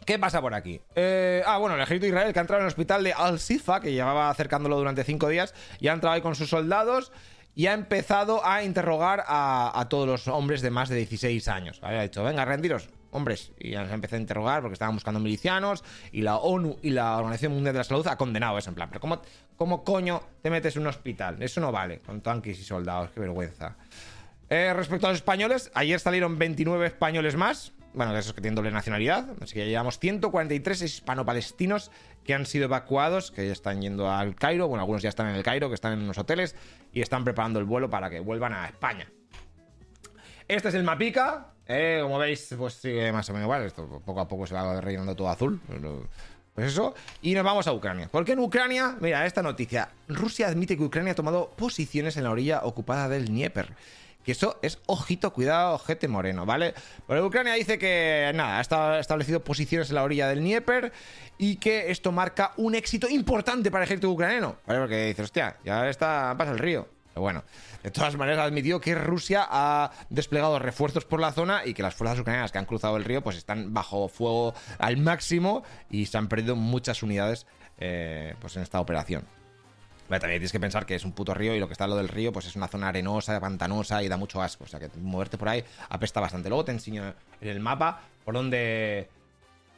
¿Qué 0.04 0.18
pasa 0.18 0.42
por 0.42 0.52
aquí? 0.52 0.80
Eh, 0.94 1.42
ah, 1.46 1.56
bueno, 1.56 1.76
el 1.76 1.80
ejército 1.80 2.02
de 2.02 2.08
Israel 2.08 2.32
que 2.32 2.38
ha 2.38 2.42
entrado 2.42 2.60
en 2.60 2.66
el 2.66 2.68
hospital 2.68 3.02
de 3.02 3.14
Al-Sifa, 3.14 3.80
que 3.80 3.92
llevaba 3.92 4.28
acercándolo 4.28 4.76
durante 4.76 5.02
cinco 5.02 5.28
días, 5.28 5.54
y 5.80 5.88
ha 5.88 5.92
entrado 5.92 6.14
ahí 6.14 6.20
con 6.20 6.34
sus 6.34 6.50
soldados 6.50 7.10
y 7.54 7.66
ha 7.68 7.72
empezado 7.72 8.44
a 8.44 8.64
interrogar 8.64 9.24
a, 9.26 9.86
todos 9.88 10.06
los 10.06 10.28
hombres 10.28 10.60
de 10.60 10.70
más 10.70 10.88
de 10.88 10.96
16 10.96 11.48
años. 11.48 11.78
Ha 11.82 12.02
dicho, 12.02 12.22
venga, 12.24 12.44
rendiros, 12.44 12.88
hombres. 13.14 13.52
Y 13.58 13.70
ya 13.70 13.86
se 13.86 13.94
empezó 13.94 14.16
a 14.16 14.18
interrogar 14.18 14.60
porque 14.60 14.74
estaban 14.74 14.94
buscando 14.94 15.20
milicianos 15.20 15.84
y 16.12 16.22
la 16.22 16.36
ONU 16.36 16.78
y 16.82 16.90
la 16.90 17.16
Organización 17.16 17.52
Mundial 17.52 17.74
de 17.74 17.78
la 17.78 17.84
Salud 17.84 18.06
ha 18.06 18.16
condenado 18.16 18.58
eso 18.58 18.70
en 18.70 18.74
plan. 18.74 18.88
Pero 18.88 19.00
¿cómo, 19.00 19.22
cómo 19.56 19.84
coño 19.84 20.22
te 20.42 20.50
metes 20.50 20.76
en 20.76 20.82
un 20.82 20.88
hospital? 20.88 21.42
Eso 21.42 21.60
no 21.60 21.72
vale, 21.72 22.00
con 22.00 22.20
tanques 22.20 22.58
y 22.58 22.64
soldados, 22.64 23.10
qué 23.12 23.20
vergüenza. 23.20 23.76
Eh, 24.50 24.72
respecto 24.74 25.06
a 25.06 25.10
los 25.10 25.18
españoles, 25.18 25.70
ayer 25.74 25.98
salieron 25.98 26.38
29 26.38 26.86
españoles 26.86 27.36
más 27.36 27.72
bueno, 27.94 28.12
de 28.12 28.20
esos 28.20 28.34
que 28.34 28.40
tienen 28.40 28.56
doble 28.56 28.70
nacionalidad. 28.72 29.30
Así 29.40 29.54
que 29.54 29.66
llevamos 29.66 29.98
143 29.98 30.82
hispano-palestinos 30.82 31.90
que 32.24 32.34
han 32.34 32.44
sido 32.44 32.64
evacuados, 32.64 33.30
que 33.30 33.46
ya 33.46 33.52
están 33.52 33.80
yendo 33.80 34.10
al 34.10 34.34
Cairo. 34.34 34.68
Bueno, 34.68 34.82
algunos 34.82 35.02
ya 35.02 35.08
están 35.08 35.28
en 35.28 35.36
el 35.36 35.42
Cairo, 35.42 35.68
que 35.68 35.74
están 35.74 35.92
en 35.92 36.02
unos 36.02 36.18
hoteles 36.18 36.56
y 36.92 37.00
están 37.00 37.24
preparando 37.24 37.60
el 37.60 37.64
vuelo 37.64 37.88
para 37.88 38.10
que 38.10 38.20
vuelvan 38.20 38.52
a 38.52 38.66
España. 38.66 39.10
Este 40.48 40.68
es 40.68 40.74
el 40.74 40.82
Mapica. 40.82 41.53
Eh, 41.66 42.00
como 42.02 42.18
veis, 42.18 42.54
pues 42.58 42.74
sigue 42.74 43.10
más 43.12 43.28
o 43.30 43.32
menos 43.32 43.46
igual. 43.46 43.62
Esto 43.64 44.02
poco 44.04 44.20
a 44.20 44.28
poco 44.28 44.46
se 44.46 44.54
va 44.54 44.80
rellenando 44.80 45.14
todo 45.16 45.28
azul. 45.28 45.60
Pues 46.54 46.68
eso. 46.68 46.94
Y 47.22 47.34
nos 47.34 47.44
vamos 47.44 47.66
a 47.66 47.72
Ucrania. 47.72 48.08
¿Por 48.08 48.24
qué 48.24 48.32
en 48.32 48.40
Ucrania? 48.40 48.96
Mira, 49.00 49.26
esta 49.26 49.42
noticia. 49.42 49.90
Rusia 50.08 50.48
admite 50.48 50.76
que 50.76 50.84
Ucrania 50.84 51.12
ha 51.12 51.16
tomado 51.16 51.50
posiciones 51.56 52.16
en 52.16 52.24
la 52.24 52.30
orilla 52.30 52.60
ocupada 52.64 53.08
del 53.08 53.26
Dnieper. 53.26 53.74
Que 54.22 54.32
eso 54.32 54.58
es 54.62 54.78
ojito, 54.86 55.32
cuidado, 55.34 55.74
ojete 55.74 56.08
moreno, 56.08 56.46
¿vale? 56.46 56.72
Pero 57.06 57.26
Ucrania 57.26 57.52
dice 57.54 57.78
que, 57.78 58.32
nada, 58.34 58.58
ha 58.58 58.98
establecido 58.98 59.44
posiciones 59.44 59.90
en 59.90 59.96
la 59.96 60.02
orilla 60.02 60.28
del 60.28 60.38
Dnieper 60.38 60.92
y 61.36 61.56
que 61.56 61.90
esto 61.90 62.10
marca 62.10 62.52
un 62.56 62.74
éxito 62.74 63.06
importante 63.06 63.70
para 63.70 63.84
el 63.84 63.88
ejército 63.88 64.10
ucraniano, 64.10 64.56
¿vale? 64.66 64.80
Porque 64.80 65.06
dice, 65.08 65.22
hostia, 65.22 65.58
ya 65.62 65.90
está, 65.90 66.34
pasa 66.38 66.52
el 66.52 66.58
río. 66.58 66.88
Pero 67.14 67.22
bueno, 67.22 67.44
de 67.82 67.90
todas 67.90 68.16
maneras 68.16 68.40
admitió 68.46 68.80
que 68.80 68.94
Rusia 68.94 69.46
ha 69.48 69.92
desplegado 70.10 70.58
refuerzos 70.58 71.04
por 71.04 71.20
la 71.20 71.32
zona 71.32 71.64
y 71.64 71.72
que 71.72 71.82
las 71.82 71.94
fuerzas 71.94 72.18
ucranianas 72.18 72.52
que 72.52 72.58
han 72.58 72.66
cruzado 72.66 72.96
el 72.96 73.04
río 73.04 73.22
pues 73.22 73.36
están 73.36 73.72
bajo 73.72 74.08
fuego 74.08 74.52
al 74.78 74.96
máximo 74.96 75.62
y 75.90 76.06
se 76.06 76.18
han 76.18 76.28
perdido 76.28 76.56
muchas 76.56 77.02
unidades 77.02 77.46
eh, 77.78 78.34
pues 78.40 78.56
en 78.56 78.62
esta 78.62 78.80
operación 78.80 79.24
también 80.20 80.38
tienes 80.38 80.52
que 80.52 80.60
pensar 80.60 80.86
que 80.86 80.94
es 80.94 81.04
un 81.04 81.12
puto 81.12 81.34
río 81.34 81.54
y 81.54 81.60
lo 81.60 81.66
que 81.66 81.72
está 81.72 81.86
lo 81.86 81.96
del 81.96 82.08
río 82.08 82.32
pues 82.32 82.46
es 82.46 82.56
una 82.56 82.68
zona 82.68 82.88
arenosa, 82.88 83.38
pantanosa 83.40 84.02
y 84.02 84.08
da 84.08 84.16
mucho 84.16 84.42
asco. 84.42 84.64
O 84.64 84.66
sea 84.66 84.80
que 84.80 84.90
moverte 84.98 85.38
por 85.38 85.48
ahí 85.48 85.64
apesta 85.88 86.20
bastante. 86.20 86.48
Luego 86.48 86.64
te 86.64 86.72
enseño 86.72 87.14
en 87.40 87.48
el 87.48 87.60
mapa 87.60 88.00
por 88.24 88.34
dónde, 88.34 89.08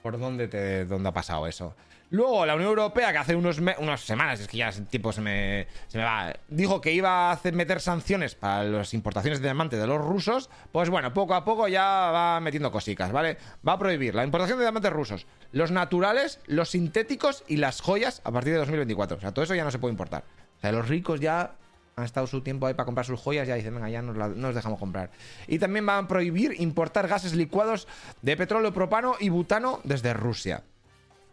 por 0.02 0.18
dónde, 0.18 0.48
te, 0.48 0.84
dónde 0.84 1.08
ha 1.08 1.12
pasado 1.12 1.46
eso. 1.46 1.74
Luego, 2.10 2.46
la 2.46 2.54
Unión 2.54 2.70
Europea, 2.70 3.10
que 3.10 3.18
hace 3.18 3.34
unos 3.34 3.58
unas 3.58 4.00
semanas, 4.00 4.38
es 4.38 4.46
que 4.46 4.58
ya 4.58 4.68
el 4.68 4.86
tiempo 4.86 5.12
se 5.12 5.20
me, 5.20 5.66
se 5.88 5.98
me 5.98 6.04
va, 6.04 6.32
dijo 6.48 6.80
que 6.80 6.92
iba 6.92 7.28
a 7.28 7.32
hacer, 7.32 7.52
meter 7.54 7.80
sanciones 7.80 8.36
para 8.36 8.62
las 8.62 8.94
importaciones 8.94 9.40
de 9.40 9.48
diamantes 9.48 9.80
de 9.80 9.86
los 9.88 10.00
rusos, 10.00 10.48
pues 10.70 10.88
bueno, 10.88 11.12
poco 11.12 11.34
a 11.34 11.44
poco 11.44 11.66
ya 11.66 11.82
va 11.84 12.40
metiendo 12.40 12.70
cositas, 12.70 13.10
¿vale? 13.10 13.38
Va 13.66 13.72
a 13.72 13.78
prohibir 13.78 14.14
la 14.14 14.25
importación 14.25 14.58
de 14.58 14.64
diamantes 14.64 14.92
rusos, 14.92 15.26
los 15.50 15.72
naturales, 15.72 16.38
los 16.46 16.70
sintéticos 16.70 17.42
y 17.48 17.56
las 17.56 17.80
joyas 17.80 18.22
a 18.25 18.30
partir 18.30 18.52
de 18.52 18.60
2024. 18.60 19.16
O 19.16 19.20
sea, 19.20 19.32
todo 19.32 19.44
eso 19.44 19.56
ya 19.56 19.64
no 19.64 19.72
se 19.72 19.80
puede 19.80 19.92
importar. 19.92 20.22
O 20.58 20.60
sea, 20.60 20.70
los 20.70 20.88
ricos 20.88 21.18
ya 21.18 21.56
han 21.96 22.04
estado 22.04 22.28
su 22.28 22.40
tiempo 22.42 22.66
ahí 22.66 22.75
para 22.75 22.84
comprar 22.84 23.06
sus 23.06 23.18
joyas, 23.18 23.48
ya 23.48 23.56
dicen, 23.56 23.75
venga, 23.75 23.88
ya 23.88 24.02
nos, 24.02 24.36
nos 24.36 24.54
dejamos 24.54 24.78
comprar. 24.78 25.10
Y 25.48 25.58
también 25.58 25.84
van 25.84 26.04
a 26.04 26.08
prohibir 26.08 26.54
importar 26.60 27.08
gases 27.08 27.34
licuados 27.34 27.88
de 28.22 28.36
petróleo, 28.36 28.72
propano 28.72 29.16
y 29.18 29.28
butano 29.28 29.80
desde 29.82 30.12
Rusia. 30.12 30.62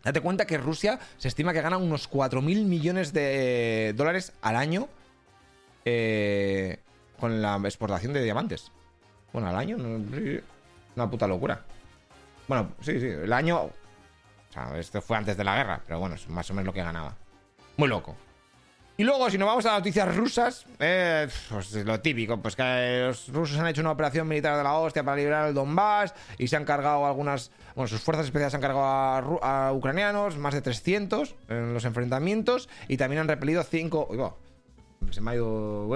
Date 0.04 0.20
cuenta 0.20 0.46
que 0.46 0.58
Rusia 0.58 1.00
se 1.18 1.30
estima 1.30 1.54
que 1.54 1.62
gana 1.62 1.78
unos 1.78 2.10
4.000 2.12 2.66
millones 2.66 3.14
de 3.14 3.94
dólares 3.96 4.34
al 4.42 4.58
año 4.58 4.90
eh, 5.86 6.80
con 7.20 7.42
la 7.42 7.56
exportación 7.64 8.12
de 8.12 8.22
diamantes. 8.22 8.72
Bueno, 9.32 9.48
al 9.48 9.56
año, 9.56 9.78
una 9.78 11.10
puta 11.10 11.26
locura. 11.26 11.64
Bueno, 12.48 12.74
sí, 12.82 13.00
sí, 13.00 13.08
el 13.08 13.32
año... 13.32 13.62
O 13.64 13.72
sea, 14.54 14.78
esto 14.78 15.02
fue 15.02 15.18
antes 15.18 15.36
de 15.36 15.44
la 15.44 15.56
guerra, 15.56 15.82
pero 15.88 16.00
bueno, 16.00 16.16
es 16.16 16.30
más 16.30 16.50
o 16.52 16.54
menos 16.54 16.68
lo 16.68 16.74
que 16.74 16.84
ganaba. 16.84 17.16
Muy 17.78 17.88
loco. 17.88 18.16
Y 18.96 19.04
luego, 19.04 19.28
si 19.32 19.40
nos 19.40 19.48
vamos 19.48 19.66
a 19.66 19.70
las 19.70 19.80
noticias 19.80 20.16
rusas, 20.16 20.68
eh, 20.78 21.28
pues 21.50 21.74
lo 21.74 22.00
típico, 22.00 22.40
pues 22.40 22.56
que 22.56 23.06
los 23.08 23.28
rusos 23.30 23.58
han 23.58 23.66
hecho 23.66 23.82
una 23.82 23.90
operación 23.90 24.28
militar 24.28 24.56
de 24.56 24.64
la 24.64 24.74
hostia 24.74 25.04
para 25.04 25.18
liberar 25.18 25.48
el 25.48 25.56
Donbass 25.56 26.14
y 26.38 26.48
se 26.48 26.58
han 26.58 26.64
cargado 26.64 27.04
algunas, 27.08 27.52
bueno, 27.74 27.88
sus 27.88 28.02
fuerzas 28.02 28.28
especiales 28.28 28.52
se 28.52 28.58
han 28.58 28.62
cargado 28.62 28.84
a, 29.44 29.74
ucranianos, 29.74 30.38
más 30.38 30.54
de 30.54 30.62
300 30.62 31.36
en 31.50 31.74
los 31.74 31.86
enfrentamientos 31.86 32.70
y 32.88 32.98
también 32.98 33.22
han 33.22 33.28
repelido 33.28 33.64
5... 33.64 34.38
se 35.10 35.22
me 35.22 35.32
ha 35.32 35.36
ido... 35.36 35.90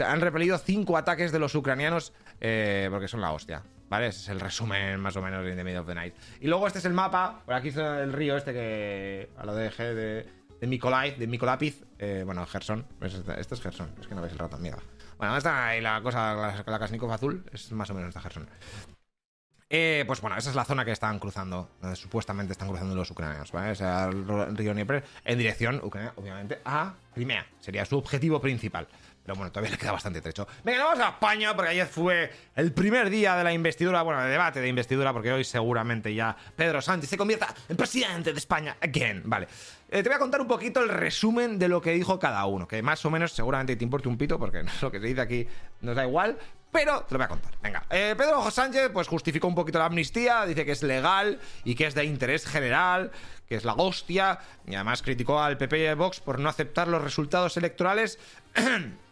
Han 0.00 0.20
repelido 0.22 0.56
5 0.56 0.96
ataques 0.96 1.32
de 1.32 1.38
los 1.38 1.54
ucranianos 1.54 2.14
eh, 2.40 2.88
porque 2.90 3.08
son 3.08 3.20
la 3.20 3.32
hostia. 3.32 3.62
¿Vale? 3.90 4.08
Ese 4.08 4.20
es 4.20 4.28
el 4.28 4.40
resumen 4.40 5.00
más 5.00 5.16
o 5.16 5.22
menos 5.22 5.44
de 5.44 5.54
The 5.54 5.64
Middle 5.64 5.80
of 5.80 5.86
the 5.86 5.94
Night. 5.94 6.14
Y 6.40 6.46
luego 6.46 6.66
este 6.66 6.78
es 6.78 6.84
el 6.84 6.92
mapa. 6.92 7.40
Por 7.44 7.54
aquí 7.54 7.68
está 7.68 8.02
el 8.02 8.12
río 8.12 8.36
este 8.36 8.52
que... 8.52 9.30
A 9.38 9.46
lo 9.46 9.54
de 9.54 9.70
G 9.70 9.94
de 9.94 10.37
de 10.60 10.66
Mikolai, 10.66 11.16
de 11.16 11.26
Mikolapiz, 11.26 11.84
eh, 11.98 12.22
bueno, 12.24 12.44
Gerson, 12.46 12.86
este, 13.00 13.54
es 13.54 13.60
Gerson, 13.60 13.90
es 14.00 14.06
que 14.06 14.14
no 14.14 14.20
veis 14.20 14.32
el 14.32 14.38
rato, 14.38 14.58
mierda. 14.58 14.82
Bueno, 15.16 15.36
está 15.36 15.68
ahí 15.68 15.80
la 15.80 16.00
cosa, 16.02 16.34
la, 16.34 16.64
la 16.66 16.78
Kasnikov 16.78 17.12
azul, 17.12 17.44
es 17.52 17.72
más 17.72 17.90
o 17.90 17.94
menos 17.94 18.08
esta 18.08 18.20
Gerson. 18.20 18.48
Eh, 19.70 20.04
pues 20.06 20.22
bueno, 20.22 20.36
esa 20.38 20.48
es 20.48 20.56
la 20.56 20.64
zona 20.64 20.84
que 20.84 20.92
están 20.92 21.18
cruzando, 21.18 21.72
donde 21.82 21.94
supuestamente 21.94 22.52
están 22.52 22.68
cruzando 22.68 22.94
los 22.94 23.10
ucranianos, 23.10 23.52
¿vale? 23.52 23.72
O 23.72 23.74
sea, 23.74 24.06
el 24.06 24.56
río 24.56 24.72
Dnieper 24.72 25.04
en 25.24 25.38
dirección, 25.38 25.80
Ucrania, 25.82 26.14
obviamente, 26.16 26.60
a 26.64 26.94
Crimea. 27.12 27.46
Sería 27.60 27.84
su 27.84 27.98
objetivo 27.98 28.40
principal. 28.40 28.88
Pero 29.22 29.36
bueno, 29.36 29.52
todavía 29.52 29.72
le 29.72 29.76
queda 29.76 29.92
bastante 29.92 30.22
trecho. 30.22 30.48
Venga, 30.64 30.84
vamos 30.84 31.04
a 31.04 31.10
España, 31.10 31.54
porque 31.54 31.72
ayer 31.72 31.86
fue 31.86 32.32
el 32.56 32.72
primer 32.72 33.10
día 33.10 33.36
de 33.36 33.44
la 33.44 33.52
investidura, 33.52 34.00
bueno, 34.00 34.22
de 34.22 34.30
debate 34.30 34.58
de 34.62 34.68
investidura, 34.68 35.12
porque 35.12 35.30
hoy 35.30 35.44
seguramente 35.44 36.14
ya 36.14 36.34
Pedro 36.56 36.80
Sánchez 36.80 37.10
se 37.10 37.18
convierta 37.18 37.54
en 37.68 37.76
presidente 37.76 38.32
de 38.32 38.38
España 38.38 38.78
again. 38.80 39.20
Vale. 39.26 39.48
Eh, 39.90 40.02
te 40.02 40.08
voy 40.08 40.16
a 40.16 40.18
contar 40.18 40.40
un 40.40 40.46
poquito 40.46 40.80
el 40.80 40.88
resumen 40.88 41.58
de 41.58 41.68
lo 41.68 41.80
que 41.80 41.92
dijo 41.92 42.18
cada 42.18 42.44
uno, 42.46 42.68
que 42.68 42.82
más 42.82 43.04
o 43.04 43.10
menos 43.10 43.32
seguramente 43.32 43.74
te 43.76 43.84
importe 43.84 44.08
un 44.08 44.18
pito, 44.18 44.38
porque 44.38 44.62
lo 44.82 44.90
que 44.90 45.00
se 45.00 45.06
dice 45.06 45.20
aquí 45.20 45.46
nos 45.80 45.96
da 45.96 46.06
igual. 46.06 46.38
Pero 46.70 47.00
te 47.04 47.14
lo 47.14 47.18
voy 47.18 47.24
a 47.24 47.28
contar. 47.28 47.52
Venga, 47.62 47.82
eh, 47.88 48.14
Pedro 48.16 48.50
Sánchez 48.50 48.90
pues 48.92 49.08
justificó 49.08 49.48
un 49.48 49.54
poquito 49.54 49.78
la 49.78 49.86
amnistía, 49.86 50.44
dice 50.44 50.66
que 50.66 50.72
es 50.72 50.82
legal 50.82 51.40
y 51.64 51.74
que 51.74 51.86
es 51.86 51.94
de 51.94 52.04
interés 52.04 52.46
general, 52.46 53.10
que 53.48 53.54
es 53.54 53.64
la 53.64 53.72
hostia, 53.72 54.38
y 54.66 54.74
además 54.74 55.00
criticó 55.00 55.40
al 55.40 55.56
PP 55.56 55.90
y 55.90 55.94
Vox 55.94 56.20
por 56.20 56.38
no 56.38 56.50
aceptar 56.50 56.86
los 56.86 57.02
resultados 57.02 57.56
electorales 57.56 58.18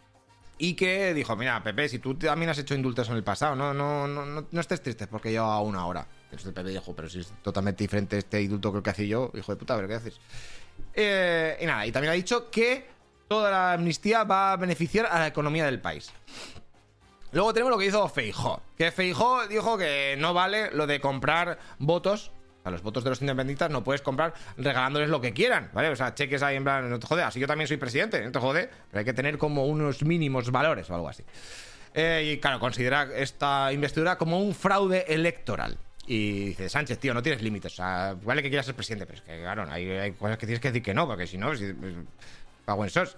Y 0.58 0.74
que 0.74 1.12
dijo, 1.12 1.36
mira, 1.36 1.62
Pepe, 1.62 1.88
si 1.88 1.98
tú 1.98 2.14
también 2.14 2.48
has 2.48 2.58
hecho 2.58 2.74
indultos 2.74 3.08
en 3.10 3.16
el 3.16 3.22
pasado, 3.22 3.54
no, 3.54 3.74
no, 3.74 4.08
no, 4.08 4.24
no, 4.50 4.60
estés 4.60 4.82
triste 4.82 5.06
porque 5.06 5.32
yo 5.32 5.60
una 5.60 5.86
hora. 6.26 6.36
Entonces 6.36 6.52
Pepe 6.52 6.70
dijo, 6.70 6.94
pero 6.94 7.08
si 7.08 7.20
es 7.20 7.32
totalmente 7.42 7.84
diferente 7.84 8.18
este 8.18 8.42
indulto 8.42 8.72
que 8.72 8.78
el 8.78 8.84
que 8.84 8.90
hacía 8.90 9.06
yo, 9.06 9.30
hijo 9.34 9.52
de 9.52 9.56
puta, 9.56 9.76
ver 9.76 9.88
qué 9.88 9.94
haces. 9.94 10.20
Eh, 10.94 11.58
y 11.60 11.66
nada, 11.66 11.86
y 11.86 11.92
también 11.92 12.12
ha 12.12 12.14
dicho 12.14 12.50
que 12.50 12.86
toda 13.28 13.50
la 13.50 13.72
amnistía 13.74 14.24
va 14.24 14.52
a 14.52 14.56
beneficiar 14.56 15.06
a 15.06 15.18
la 15.18 15.26
economía 15.26 15.64
del 15.66 15.80
país. 15.80 16.12
Luego 17.32 17.52
tenemos 17.52 17.70
lo 17.70 17.78
que 17.78 17.86
hizo 17.86 18.08
Feijó. 18.08 18.62
Que 18.76 18.90
Feijó 18.90 19.46
dijo 19.46 19.76
que 19.76 20.16
no 20.18 20.32
vale 20.32 20.70
lo 20.70 20.86
de 20.86 21.00
comprar 21.00 21.58
votos 21.78 22.30
a 22.66 22.70
los 22.70 22.82
votos 22.82 23.04
de 23.04 23.10
los 23.10 23.20
independentistas 23.20 23.70
no 23.70 23.84
puedes 23.84 24.02
comprar 24.02 24.34
regalándoles 24.56 25.08
lo 25.08 25.20
que 25.20 25.32
quieran, 25.32 25.70
¿vale? 25.72 25.88
O 25.88 25.96
sea, 25.96 26.14
cheques 26.14 26.42
ahí 26.42 26.56
en 26.56 26.64
plan, 26.64 26.90
no 26.90 26.98
te 26.98 27.06
jode, 27.06 27.22
así 27.22 27.38
yo 27.38 27.46
también 27.46 27.68
soy 27.68 27.76
presidente, 27.76 28.20
no 28.24 28.32
te 28.32 28.40
jode, 28.40 28.68
pero 28.90 28.98
hay 28.98 29.04
que 29.04 29.12
tener 29.12 29.38
como 29.38 29.66
unos 29.66 30.02
mínimos 30.02 30.50
valores 30.50 30.90
o 30.90 30.94
algo 30.96 31.08
así. 31.08 31.22
Eh, 31.94 32.32
y 32.32 32.40
claro, 32.40 32.58
considera 32.58 33.08
esta 33.14 33.72
investidura 33.72 34.18
como 34.18 34.40
un 34.40 34.52
fraude 34.52 35.04
electoral. 35.06 35.78
Y 36.06 36.46
dice, 36.46 36.68
Sánchez, 36.68 36.98
tío, 36.98 37.12
no 37.12 37.22
tienes 37.22 37.42
límites. 37.42 37.76
Vale 37.78 38.42
que 38.42 38.48
quieras 38.48 38.66
ser 38.66 38.76
presidente, 38.76 39.06
pero 39.06 39.18
es 39.18 39.24
que, 39.24 39.40
claro, 39.40 39.66
hay, 39.70 40.12
cosas 40.12 40.38
que 40.38 40.46
tienes 40.46 40.60
que 40.60 40.68
decir 40.68 40.82
que 40.82 40.94
no, 40.94 41.06
porque 41.06 41.26
si 41.26 41.36
no, 41.36 41.54
si, 41.56 41.72
pues, 41.72 41.94
pago 42.64 42.88
sos. 42.88 43.16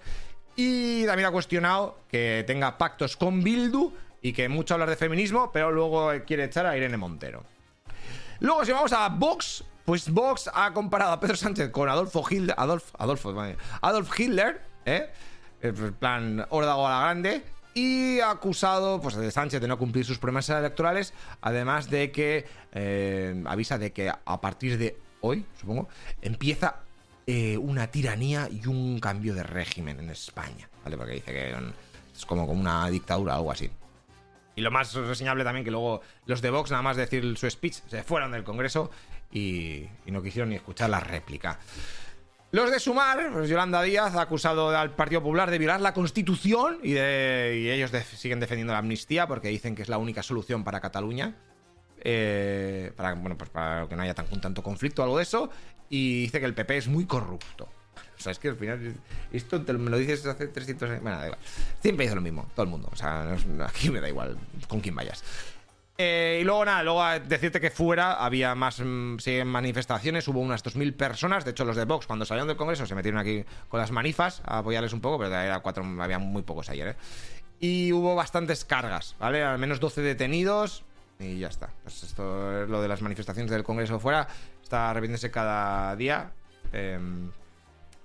Y 0.56 1.04
también 1.06 1.28
ha 1.28 1.30
cuestionado 1.30 2.00
que 2.08 2.44
tenga 2.46 2.78
pactos 2.78 3.16
con 3.16 3.42
Bildu 3.42 3.92
y 4.22 4.32
que 4.32 4.48
mucho 4.48 4.74
hablar 4.74 4.90
de 4.90 4.96
feminismo, 4.96 5.52
pero 5.52 5.70
luego 5.70 6.10
quiere 6.26 6.44
echar 6.44 6.66
a 6.66 6.76
Irene 6.76 6.96
Montero. 6.96 7.44
Luego, 8.40 8.64
si 8.64 8.72
vamos 8.72 8.92
a 8.92 9.08
Vox, 9.08 9.64
pues 9.84 10.10
Vox 10.10 10.50
ha 10.52 10.72
comparado 10.72 11.12
a 11.12 11.20
Pedro 11.20 11.36
Sánchez 11.36 11.70
con 11.70 11.88
Adolfo 11.88 12.24
Hitler, 12.28 12.54
Adolf, 12.58 12.94
Adolfo, 12.98 13.34
Adolf 13.80 14.18
Hitler, 14.20 14.60
¿eh? 14.84 15.10
En 15.60 15.94
plan, 15.94 16.46
órdago 16.50 16.86
a 16.86 16.90
la 16.90 17.00
grande. 17.00 17.42
Y 17.78 18.18
ha 18.18 18.32
acusado 18.32 19.00
pues, 19.00 19.14
de 19.14 19.30
Sánchez 19.30 19.60
de 19.60 19.68
no 19.68 19.78
cumplir 19.78 20.04
sus 20.04 20.18
promesas 20.18 20.58
electorales, 20.58 21.14
además 21.40 21.88
de 21.88 22.10
que 22.10 22.44
eh, 22.72 23.40
avisa 23.46 23.78
de 23.78 23.92
que 23.92 24.10
a 24.10 24.40
partir 24.40 24.78
de 24.78 24.98
hoy, 25.20 25.46
supongo, 25.60 25.88
empieza 26.20 26.80
eh, 27.24 27.56
una 27.56 27.86
tiranía 27.86 28.48
y 28.50 28.66
un 28.66 28.98
cambio 28.98 29.32
de 29.32 29.44
régimen 29.44 30.00
en 30.00 30.10
España, 30.10 30.68
¿vale? 30.82 30.96
Porque 30.96 31.12
dice 31.12 31.32
que 31.32 31.54
es 32.16 32.26
como, 32.26 32.48
como 32.48 32.60
una 32.60 32.90
dictadura 32.90 33.34
o 33.34 33.36
algo 33.36 33.52
así. 33.52 33.70
Y 34.56 34.60
lo 34.60 34.72
más 34.72 34.92
reseñable 34.94 35.44
también 35.44 35.64
que 35.64 35.70
luego 35.70 36.00
los 36.26 36.42
de 36.42 36.50
Vox, 36.50 36.72
nada 36.72 36.82
más 36.82 36.96
decir 36.96 37.38
su 37.38 37.48
speech, 37.48 37.76
se 37.86 38.02
fueron 38.02 38.32
del 38.32 38.42
Congreso 38.42 38.90
y, 39.30 39.84
no 40.06 40.20
quisieron 40.20 40.48
ni 40.48 40.56
escuchar 40.56 40.90
la 40.90 40.98
réplica. 40.98 41.60
Los 42.50 42.70
de 42.70 42.80
Sumar, 42.80 43.30
pues 43.30 43.50
Yolanda 43.50 43.82
Díaz 43.82 44.14
ha 44.14 44.22
acusado 44.22 44.70
al 44.70 44.94
Partido 44.94 45.20
Popular 45.20 45.50
de 45.50 45.58
violar 45.58 45.82
la 45.82 45.92
Constitución 45.92 46.78
y, 46.82 46.92
de, 46.92 47.74
ellos 47.74 47.90
siguen 48.16 48.40
defendiendo 48.40 48.72
la 48.72 48.78
amnistía 48.78 49.26
porque 49.26 49.48
dicen 49.48 49.74
que 49.74 49.82
es 49.82 49.90
la 49.90 49.98
única 49.98 50.22
solución 50.22 50.64
para 50.64 50.80
Cataluña. 50.80 51.36
Eh, 52.00 52.92
para, 52.96 53.14
bueno, 53.14 53.36
pues 53.36 53.50
para 53.50 53.86
que 53.86 53.96
no 53.96 54.02
haya 54.02 54.14
tan, 54.14 54.26
tanto 54.40 54.62
conflicto 54.62 55.02
o 55.02 55.04
algo 55.04 55.18
de 55.18 55.24
eso. 55.24 55.50
Y 55.90 56.22
dice 56.22 56.40
que 56.40 56.46
el 56.46 56.54
PP 56.54 56.78
es 56.78 56.88
muy 56.88 57.04
corrupto. 57.06 57.68
O 58.18 58.20
sea, 58.20 58.32
es 58.32 58.40
que 58.40 58.48
al 58.48 58.56
final, 58.56 58.94
esto 59.32 59.60
me 59.60 59.90
lo 59.90 59.96
dices 59.96 60.26
hace 60.26 60.48
300 60.48 60.90
años. 60.90 61.02
Bueno, 61.02 61.18
da 61.18 61.26
igual. 61.26 61.38
Siempre 61.80 62.04
dice 62.04 62.16
lo 62.16 62.20
mismo, 62.20 62.48
todo 62.52 62.64
el 62.64 62.70
mundo. 62.70 62.88
O 62.90 62.96
sea, 62.96 63.36
aquí 63.64 63.90
me 63.90 64.00
da 64.00 64.08
igual 64.08 64.36
con 64.66 64.80
quién 64.80 64.96
vayas. 64.96 65.22
Eh, 66.00 66.38
y 66.40 66.44
luego 66.44 66.64
nada, 66.64 66.84
luego 66.84 67.04
decirte 67.26 67.60
que 67.60 67.72
fuera 67.72 68.24
había 68.24 68.54
más 68.54 68.78
mm, 68.78 69.16
manifestaciones, 69.44 70.28
hubo 70.28 70.38
unas 70.38 70.62
2.000 70.64 70.94
personas, 70.94 71.44
de 71.44 71.50
hecho 71.50 71.64
los 71.64 71.74
de 71.74 71.86
Vox 71.86 72.06
cuando 72.06 72.24
salieron 72.24 72.46
del 72.46 72.56
Congreso 72.56 72.86
se 72.86 72.94
metieron 72.94 73.18
aquí 73.18 73.44
con 73.68 73.80
las 73.80 73.90
manifas 73.90 74.40
a 74.44 74.58
apoyarles 74.58 74.92
un 74.92 75.00
poco, 75.00 75.18
pero 75.18 75.34
era 75.34 75.58
cuatro, 75.58 75.84
había 76.00 76.20
muy 76.20 76.42
pocos 76.42 76.68
ayer, 76.70 76.88
¿eh? 76.88 76.96
Y 77.58 77.92
hubo 77.92 78.14
bastantes 78.14 78.64
cargas, 78.64 79.16
¿vale? 79.18 79.42
Al 79.42 79.58
menos 79.58 79.80
12 79.80 80.00
detenidos 80.02 80.84
y 81.18 81.40
ya 81.40 81.48
está. 81.48 81.70
Pues 81.82 82.04
esto 82.04 82.62
es 82.62 82.68
lo 82.68 82.80
de 82.80 82.86
las 82.86 83.02
manifestaciones 83.02 83.50
del 83.50 83.64
Congreso 83.64 83.98
fuera, 83.98 84.28
está 84.62 84.92
repitiéndose 84.92 85.32
cada 85.32 85.96
día. 85.96 86.30
Eh, 86.72 87.00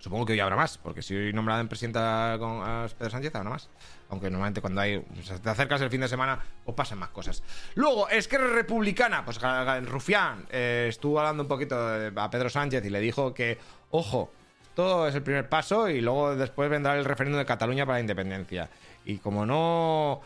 Supongo 0.03 0.25
que 0.25 0.33
hoy 0.33 0.41
habrá 0.41 0.57
más, 0.57 0.77
porque 0.77 1.01
si 1.01 1.15
hoy 1.15 1.31
nombrado 1.31 1.61
en 1.61 1.69
presidenta 1.69 2.35
con 2.37 2.61
Pedro 2.97 3.09
Sánchez, 3.09 3.33
habrá 3.35 3.51
más. 3.51 3.69
Aunque 4.13 4.29
normalmente 4.29 4.61
cuando 4.61 4.79
hay. 4.79 5.03
te 5.41 5.49
acercas 5.49 5.81
el 5.81 5.89
fin 5.89 6.01
de 6.01 6.07
semana, 6.07 6.39
o 6.65 6.75
pasan 6.75 6.99
más 6.99 7.09
cosas. 7.09 7.41
Luego, 7.73 8.07
es 8.09 8.27
que 8.27 8.37
republicana, 8.37 9.25
pues 9.25 9.39
Rufián 9.85 10.45
eh, 10.51 10.85
estuvo 10.87 11.19
hablando 11.19 11.43
un 11.43 11.49
poquito 11.49 11.75
a 12.15 12.29
Pedro 12.29 12.49
Sánchez 12.49 12.85
y 12.85 12.91
le 12.91 12.99
dijo 12.99 13.33
que, 13.33 13.57
ojo, 13.89 14.31
todo 14.75 15.07
es 15.07 15.15
el 15.15 15.23
primer 15.23 15.49
paso 15.49 15.89
y 15.89 15.99
luego 15.99 16.35
después 16.35 16.69
vendrá 16.69 16.95
el 16.95 17.05
referéndum 17.05 17.39
de 17.39 17.45
Cataluña 17.45 17.87
para 17.87 17.97
la 17.97 18.01
independencia. 18.01 18.69
Y 19.03 19.17
como 19.17 19.45
no. 19.45 20.21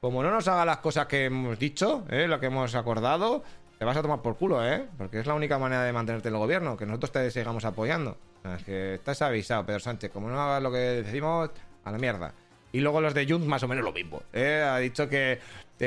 Como 0.00 0.22
no 0.22 0.30
nos 0.30 0.46
haga 0.48 0.64
las 0.64 0.78
cosas 0.78 1.06
que 1.06 1.26
hemos 1.26 1.58
dicho, 1.58 2.04
eh, 2.10 2.26
lo 2.26 2.40
que 2.40 2.46
hemos 2.46 2.74
acordado, 2.74 3.42
te 3.78 3.84
vas 3.84 3.96
a 3.96 4.02
tomar 4.02 4.22
por 4.22 4.36
culo, 4.36 4.64
¿eh? 4.64 4.86
Porque 4.98 5.18
es 5.20 5.26
la 5.26 5.34
única 5.34 5.58
manera 5.58 5.82
de 5.82 5.92
mantenerte 5.92 6.28
en 6.28 6.34
el 6.34 6.40
gobierno, 6.40 6.76
que 6.76 6.86
nosotros 6.86 7.12
te 7.12 7.30
sigamos 7.30 7.64
apoyando. 7.64 8.16
Es 8.44 8.64
que 8.64 8.94
estás 8.94 9.22
avisado, 9.22 9.64
Pedro 9.66 9.80
Sánchez. 9.80 10.10
Como 10.12 10.28
no 10.28 10.40
hagas 10.40 10.62
lo 10.62 10.72
que 10.72 10.78
decimos, 10.78 11.50
a 11.84 11.90
la 11.90 11.98
mierda. 11.98 12.34
Y 12.72 12.80
luego 12.80 13.00
los 13.00 13.14
de 13.14 13.26
Junts 13.26 13.46
más 13.46 13.62
o 13.62 13.68
menos 13.68 13.84
lo 13.84 13.92
mismo. 13.92 14.22
¿eh? 14.32 14.62
Ha 14.66 14.78
dicho 14.78 15.08
que 15.08 15.38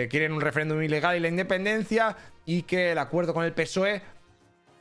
quieren 0.09 0.31
un 0.31 0.41
referéndum 0.41 0.81
ilegal 0.81 1.17
y 1.17 1.19
la 1.19 1.27
independencia 1.27 2.15
y 2.45 2.63
que 2.63 2.91
el 2.91 2.97
acuerdo 2.97 3.33
con 3.33 3.43
el 3.43 3.53
PSOE 3.53 4.01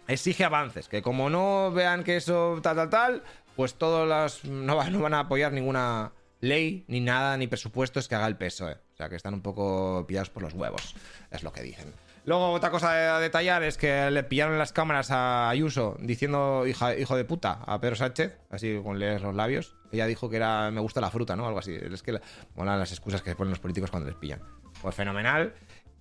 exige 0.07 0.45
avances, 0.45 0.89
que 0.89 1.03
como 1.03 1.31
no 1.31 1.71
vean 1.73 2.05
que 2.05 2.17
eso 2.17 2.59
tal, 2.63 2.77
tal, 2.77 2.91
tal, 2.91 3.23
pues 3.57 3.75
todos 3.75 4.09
las 4.09 4.45
no, 4.45 4.77
van, 4.77 4.93
no 4.93 5.01
van 5.01 5.15
a 5.15 5.21
apoyar 5.21 5.53
ninguna 5.53 6.13
ley, 6.41 6.85
ni 6.89 7.01
nada, 7.01 7.37
ni 7.37 7.47
presupuestos 7.47 8.09
que 8.09 8.15
haga 8.15 8.27
el 8.27 8.37
PSOE. 8.37 8.75
O 8.75 8.97
sea, 8.97 9.09
que 9.09 9.17
están 9.17 9.35
un 9.35 9.41
poco 9.43 10.05
pillados 10.07 10.31
por 10.31 10.43
los 10.43 10.53
huevos, 10.53 10.95
es 11.31 11.43
lo 11.43 11.53
que 11.53 11.63
dicen. 11.63 11.93
Luego, 12.27 12.53
otra 12.53 12.71
cosa 12.71 13.17
a 13.17 13.21
detallar 13.21 13.63
es 13.63 13.77
que 13.77 14.11
le 14.11 14.23
pillaron 14.23 14.59
las 14.59 14.73
cámaras 14.73 15.11
a 15.11 15.51
Ayuso 15.51 15.97
diciendo 16.01 16.65
hijo 16.67 17.17
de 17.17 17.25
puta 17.25 17.61
a 17.67 17.79
Pedro 17.81 17.97
Sánchez, 17.97 18.39
así 18.51 18.81
con 18.83 18.99
leer 18.99 19.21
los 19.21 19.35
labios. 19.35 19.77
Ella 19.93 20.07
dijo 20.07 20.31
que 20.31 20.37
era 20.37 20.71
me 20.71 20.81
gusta 20.81 21.03
la 21.03 21.11
fruta, 21.11 21.37
¿no? 21.37 21.47
Algo 21.47 21.59
así. 21.59 21.75
Es 21.75 22.03
que 22.03 22.19
molan 22.57 22.79
las 22.79 22.93
excusas 22.93 23.21
que 23.21 23.37
ponen 23.37 23.51
los 23.51 23.61
políticos 23.61 23.91
cuando 23.91 24.09
les 24.09 24.17
pillan. 24.19 24.41
Pues 24.81 24.95
fenomenal. 24.95 25.55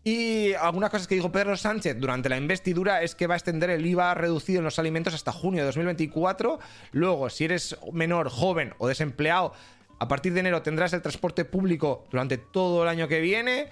Y 0.06 0.53
algunas 0.53 0.89
cosas 0.89 1.08
que 1.08 1.15
dijo 1.15 1.32
Pedro 1.32 1.56
Sánchez 1.56 1.98
durante 1.98 2.30
la 2.30 2.38
investidura 2.38 3.01
es 3.01 3.15
que 3.15 3.27
va 3.27 3.36
a 3.36 3.38
extender 3.38 3.70
el 3.70 3.86
IVA 3.86 4.13
reducido 4.13 4.60
en 4.60 4.65
los 4.65 4.80
alimentos 4.80 5.13
hasta 5.13 5.32
junio 5.32 5.62
de 5.62 5.68
2024. 5.68 6.60
Luego, 6.92 7.30
si 7.30 7.46
eres 7.46 7.77
menor, 7.92 8.30
joven 8.30 8.74
o 8.80 8.88
desempleado, 8.88 9.53
a 10.00 10.08
partir 10.08 10.34
de 10.34 10.42
enero 10.42 10.62
tendrás 10.62 10.92
el 10.94 11.01
transporte 11.01 11.46
público 11.46 12.06
durante 12.12 12.38
todo 12.38 12.84
el 12.84 12.89
año 12.89 13.08
que 13.08 13.22
viene. 13.22 13.70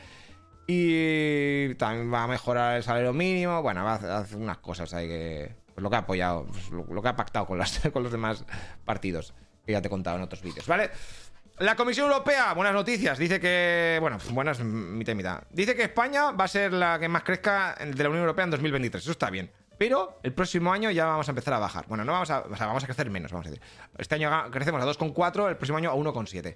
Y 0.67 1.73
también 1.75 2.13
va 2.13 2.23
a 2.23 2.27
mejorar 2.27 2.77
el 2.77 2.83
salario 2.83 3.13
mínimo. 3.13 3.61
Bueno, 3.61 3.83
va 3.83 3.93
a 3.93 4.17
hacer 4.19 4.37
unas 4.37 4.57
cosas 4.59 4.93
ahí 4.93 5.07
que. 5.07 5.55
Pues 5.73 5.83
lo 5.83 5.89
que 5.89 5.95
ha 5.95 5.99
apoyado, 5.99 6.45
pues 6.45 6.69
lo, 6.69 7.01
que 7.01 7.07
ha 7.07 7.15
pactado 7.15 7.45
con, 7.45 7.59
con 7.93 8.03
los 8.03 8.11
demás 8.11 8.45
partidos. 8.85 9.33
Que 9.65 9.73
ya 9.73 9.81
te 9.81 9.87
he 9.87 9.89
contado 9.89 10.17
en 10.17 10.23
otros 10.23 10.41
vídeos, 10.41 10.67
¿vale? 10.67 10.91
La 11.59 11.75
Comisión 11.75 12.11
Europea, 12.11 12.53
buenas 12.53 12.73
noticias, 12.73 13.19
dice 13.19 13.39
que. 13.39 13.97
Bueno, 14.01 14.17
buenas 14.31 14.59
mitad 14.61 15.11
y 15.11 15.15
mitad. 15.15 15.43
Dice 15.51 15.75
que 15.75 15.83
España 15.83 16.31
va 16.31 16.45
a 16.45 16.47
ser 16.47 16.73
la 16.73 16.97
que 16.97 17.07
más 17.07 17.23
crezca 17.23 17.75
de 17.75 18.03
la 18.03 18.09
Unión 18.09 18.23
Europea 18.23 18.45
en 18.45 18.51
2023. 18.51 19.03
Eso 19.03 19.11
está 19.11 19.29
bien. 19.29 19.51
Pero 19.77 20.19
el 20.23 20.33
próximo 20.33 20.73
año 20.73 20.89
ya 20.91 21.05
vamos 21.05 21.27
a 21.27 21.31
empezar 21.31 21.53
a 21.53 21.59
bajar. 21.59 21.85
Bueno, 21.87 22.03
no 22.03 22.13
vamos 22.13 22.31
a. 22.31 22.41
O 22.41 22.55
sea, 22.55 22.65
vamos 22.65 22.83
a 22.83 22.87
crecer 22.87 23.09
menos, 23.09 23.31
vamos 23.31 23.47
a 23.47 23.49
decir. 23.51 23.63
Este 23.97 24.15
año 24.15 24.49
crecemos 24.49 24.81
a 24.81 24.85
2,4, 24.85 25.49
el 25.49 25.57
próximo 25.57 25.77
año 25.77 25.91
a 25.91 25.95
1,7. 25.95 26.55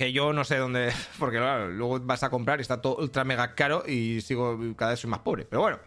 Que 0.00 0.12
yo 0.14 0.32
no 0.32 0.44
sé 0.44 0.56
dónde. 0.56 0.94
Porque 1.18 1.36
claro, 1.36 1.68
luego 1.68 2.00
vas 2.00 2.22
a 2.22 2.30
comprar 2.30 2.58
y 2.58 2.62
está 2.62 2.80
todo 2.80 2.96
ultra 2.96 3.22
mega 3.22 3.54
caro 3.54 3.84
y 3.86 4.22
sigo. 4.22 4.58
Cada 4.74 4.92
vez 4.92 5.00
soy 5.00 5.10
más 5.10 5.20
pobre. 5.20 5.44
Pero 5.44 5.60
bueno. 5.60 5.78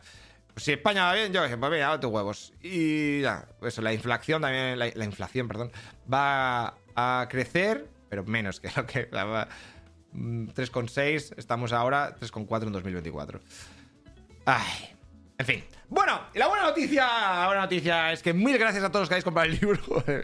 si 0.56 0.74
España 0.74 1.06
va 1.06 1.16
bien, 1.16 1.34
yo 1.34 1.42
pues 1.42 1.72
mira, 1.72 2.00
tus 2.00 2.12
huevos. 2.12 2.54
Y 2.62 3.22
ya, 3.22 3.48
eso, 3.64 3.82
la 3.82 3.92
inflación 3.92 4.44
también, 4.44 4.78
la, 4.78 4.88
la 4.94 5.06
inflación, 5.06 5.48
perdón, 5.48 5.72
va 6.14 6.76
a 6.96 7.28
crecer, 7.28 7.88
pero 8.08 8.24
menos 8.24 8.60
que 8.60 8.70
lo 8.76 8.86
que 8.86 9.10
3,6, 9.10 10.12
mm, 10.14 11.40
estamos 11.40 11.74
ahora 11.74 12.16
3,4 12.16 12.68
en 12.68 12.72
2024. 12.72 13.40
Ay, 14.46 14.93
en 15.38 15.46
fin. 15.46 15.64
Bueno, 15.90 16.22
y 16.34 16.40
la 16.40 16.48
buena 16.48 16.64
noticia, 16.64 17.06
la 17.06 17.46
buena 17.46 17.62
noticia 17.62 18.12
es 18.12 18.24
que 18.24 18.34
mil 18.34 18.58
gracias 18.58 18.84
a 18.84 18.90
todos 18.90 19.02
los 19.02 19.10
que 19.10 19.16
habéis 19.16 19.24
comprado 19.24 19.52
el 19.52 19.60
libro. 19.60 19.80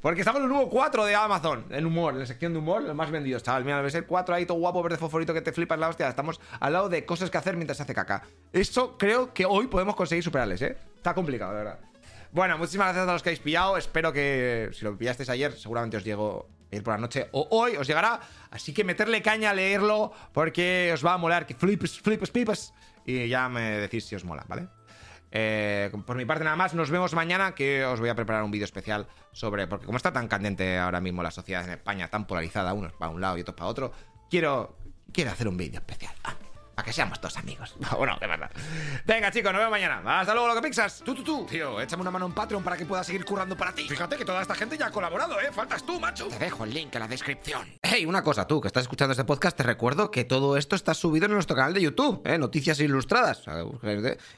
Porque 0.00 0.20
estamos 0.20 0.38
en 0.38 0.44
el 0.44 0.50
nuevo 0.50 0.70
4 0.70 1.04
de 1.04 1.14
Amazon, 1.14 1.66
en 1.70 1.84
humor, 1.84 2.14
en 2.14 2.20
la 2.20 2.26
sección 2.26 2.52
de 2.52 2.58
humor, 2.58 2.82
los 2.82 2.94
más 2.94 3.10
vendidos, 3.10 3.42
chaval. 3.42 3.64
Mira, 3.64 3.82
ves 3.82 3.94
el 3.94 4.06
4 4.06 4.34
ahí 4.34 4.46
todo 4.46 4.58
guapo, 4.58 4.82
verde 4.82 4.96
fosforito 4.96 5.34
que 5.34 5.42
te 5.42 5.52
flipas 5.52 5.78
la 5.78 5.88
hostia. 5.88 6.08
Estamos 6.08 6.40
al 6.58 6.72
lado 6.72 6.88
de 6.88 7.04
cosas 7.04 7.30
que 7.30 7.36
hacer 7.36 7.56
mientras 7.56 7.76
se 7.76 7.82
hace 7.82 7.94
caca. 7.94 8.22
Eso 8.52 8.96
creo 8.96 9.34
que 9.34 9.44
hoy 9.44 9.66
podemos 9.66 9.94
conseguir 9.94 10.24
superarles, 10.24 10.62
¿eh? 10.62 10.76
Está 10.96 11.12
complicado, 11.12 11.52
de 11.52 11.58
verdad. 11.58 11.80
Bueno, 12.32 12.56
muchísimas 12.56 12.86
gracias 12.86 13.02
a 13.02 13.06
todos 13.06 13.14
los 13.16 13.22
que 13.22 13.30
habéis 13.30 13.40
pillado. 13.40 13.76
Espero 13.76 14.12
que 14.12 14.70
si 14.72 14.84
lo 14.84 14.96
pillasteis 14.96 15.28
ayer, 15.28 15.52
seguramente 15.52 15.96
os 15.96 16.04
llego 16.04 16.48
ir 16.70 16.82
por 16.82 16.94
la 16.94 16.98
noche 16.98 17.28
o 17.32 17.48
hoy 17.50 17.76
os 17.76 17.86
llegará. 17.86 18.20
Así 18.50 18.72
que 18.72 18.84
meterle 18.84 19.22
caña 19.22 19.50
a 19.50 19.54
leerlo 19.54 20.12
porque 20.32 20.90
os 20.94 21.04
va 21.04 21.14
a 21.14 21.18
molar. 21.18 21.46
Que 21.46 21.54
flips, 21.54 22.00
flips, 22.00 22.30
pipas. 22.30 22.72
Y 23.16 23.28
ya 23.28 23.48
me 23.48 23.78
decís 23.78 24.04
si 24.04 24.14
os 24.14 24.24
mola, 24.24 24.44
¿vale? 24.48 24.68
Eh, 25.32 25.90
por 26.06 26.16
mi 26.16 26.24
parte 26.24 26.44
nada 26.44 26.56
más, 26.56 26.74
nos 26.74 26.90
vemos 26.90 27.14
mañana 27.14 27.54
que 27.54 27.84
os 27.84 28.00
voy 28.00 28.08
a 28.08 28.14
preparar 28.14 28.42
un 28.42 28.50
vídeo 28.50 28.64
especial 28.64 29.06
sobre, 29.32 29.66
porque 29.66 29.86
como 29.86 29.96
está 29.96 30.12
tan 30.12 30.28
candente 30.28 30.78
ahora 30.78 31.00
mismo 31.00 31.22
la 31.22 31.30
sociedad 31.30 31.64
en 31.64 31.70
España, 31.70 32.08
tan 32.08 32.26
polarizada, 32.26 32.72
unos 32.74 32.92
para 32.94 33.10
un 33.10 33.20
lado 33.20 33.38
y 33.38 33.42
otros 33.42 33.56
para 33.56 33.70
otro, 33.70 33.92
quiero, 34.28 34.76
quiero 35.12 35.30
hacer 35.30 35.48
un 35.48 35.56
vídeo 35.56 35.78
especial. 35.78 36.14
Ah 36.24 36.34
que 36.82 36.92
seamos 36.92 37.20
todos 37.20 37.36
amigos. 37.36 37.74
bueno, 37.96 38.16
de 38.20 38.26
verdad. 38.26 38.50
Venga, 39.04 39.30
chicos, 39.30 39.52
nos 39.52 39.60
vemos 39.60 39.70
mañana. 39.70 40.20
Hasta 40.20 40.34
luego, 40.34 40.48
lo 40.48 40.54
que 40.54 40.62
pixas. 40.62 41.02
Tú, 41.04 41.14
tú, 41.14 41.22
tú. 41.22 41.46
Tío, 41.46 41.80
échame 41.80 42.02
una 42.02 42.10
mano 42.10 42.26
en 42.26 42.32
Patreon 42.32 42.62
para 42.62 42.76
que 42.76 42.86
pueda 42.86 43.04
seguir 43.04 43.24
currando 43.24 43.56
para 43.56 43.72
ti. 43.72 43.88
Fíjate 43.88 44.16
que 44.16 44.24
toda 44.24 44.42
esta 44.42 44.54
gente 44.54 44.76
ya 44.76 44.86
ha 44.86 44.90
colaborado, 44.90 45.40
¿eh? 45.40 45.50
Faltas 45.52 45.84
tú, 45.84 45.98
macho. 46.00 46.28
Te 46.28 46.38
dejo 46.38 46.64
el 46.64 46.74
link 46.74 46.94
en 46.94 47.00
la 47.00 47.08
descripción. 47.08 47.66
Hey, 47.82 48.06
una 48.06 48.22
cosa, 48.22 48.46
tú 48.46 48.60
que 48.60 48.68
estás 48.68 48.82
escuchando 48.82 49.12
este 49.12 49.24
podcast, 49.24 49.56
te 49.56 49.62
recuerdo 49.62 50.10
que 50.10 50.24
todo 50.24 50.56
esto 50.56 50.76
está 50.76 50.94
subido 50.94 51.26
en 51.26 51.32
nuestro 51.32 51.56
canal 51.56 51.74
de 51.74 51.82
YouTube, 51.82 52.22
¿eh? 52.24 52.38
Noticias 52.38 52.80
ilustradas. 52.80 53.44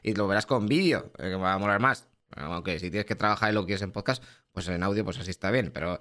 Y 0.02 0.14
lo 0.14 0.28
verás 0.28 0.46
con 0.46 0.66
vídeo, 0.66 1.12
eh, 1.18 1.30
que 1.30 1.34
va 1.34 1.54
a 1.54 1.58
molar 1.58 1.80
más. 1.80 2.08
Aunque 2.36 2.78
si 2.78 2.90
tienes 2.90 3.06
que 3.06 3.14
trabajar 3.14 3.50
y 3.50 3.54
lo 3.54 3.66
quieres 3.66 3.82
en 3.82 3.92
podcast, 3.92 4.22
pues 4.52 4.68
en 4.68 4.82
audio, 4.82 5.04
pues 5.04 5.18
así 5.18 5.30
está 5.30 5.50
bien. 5.50 5.70
Pero 5.72 6.00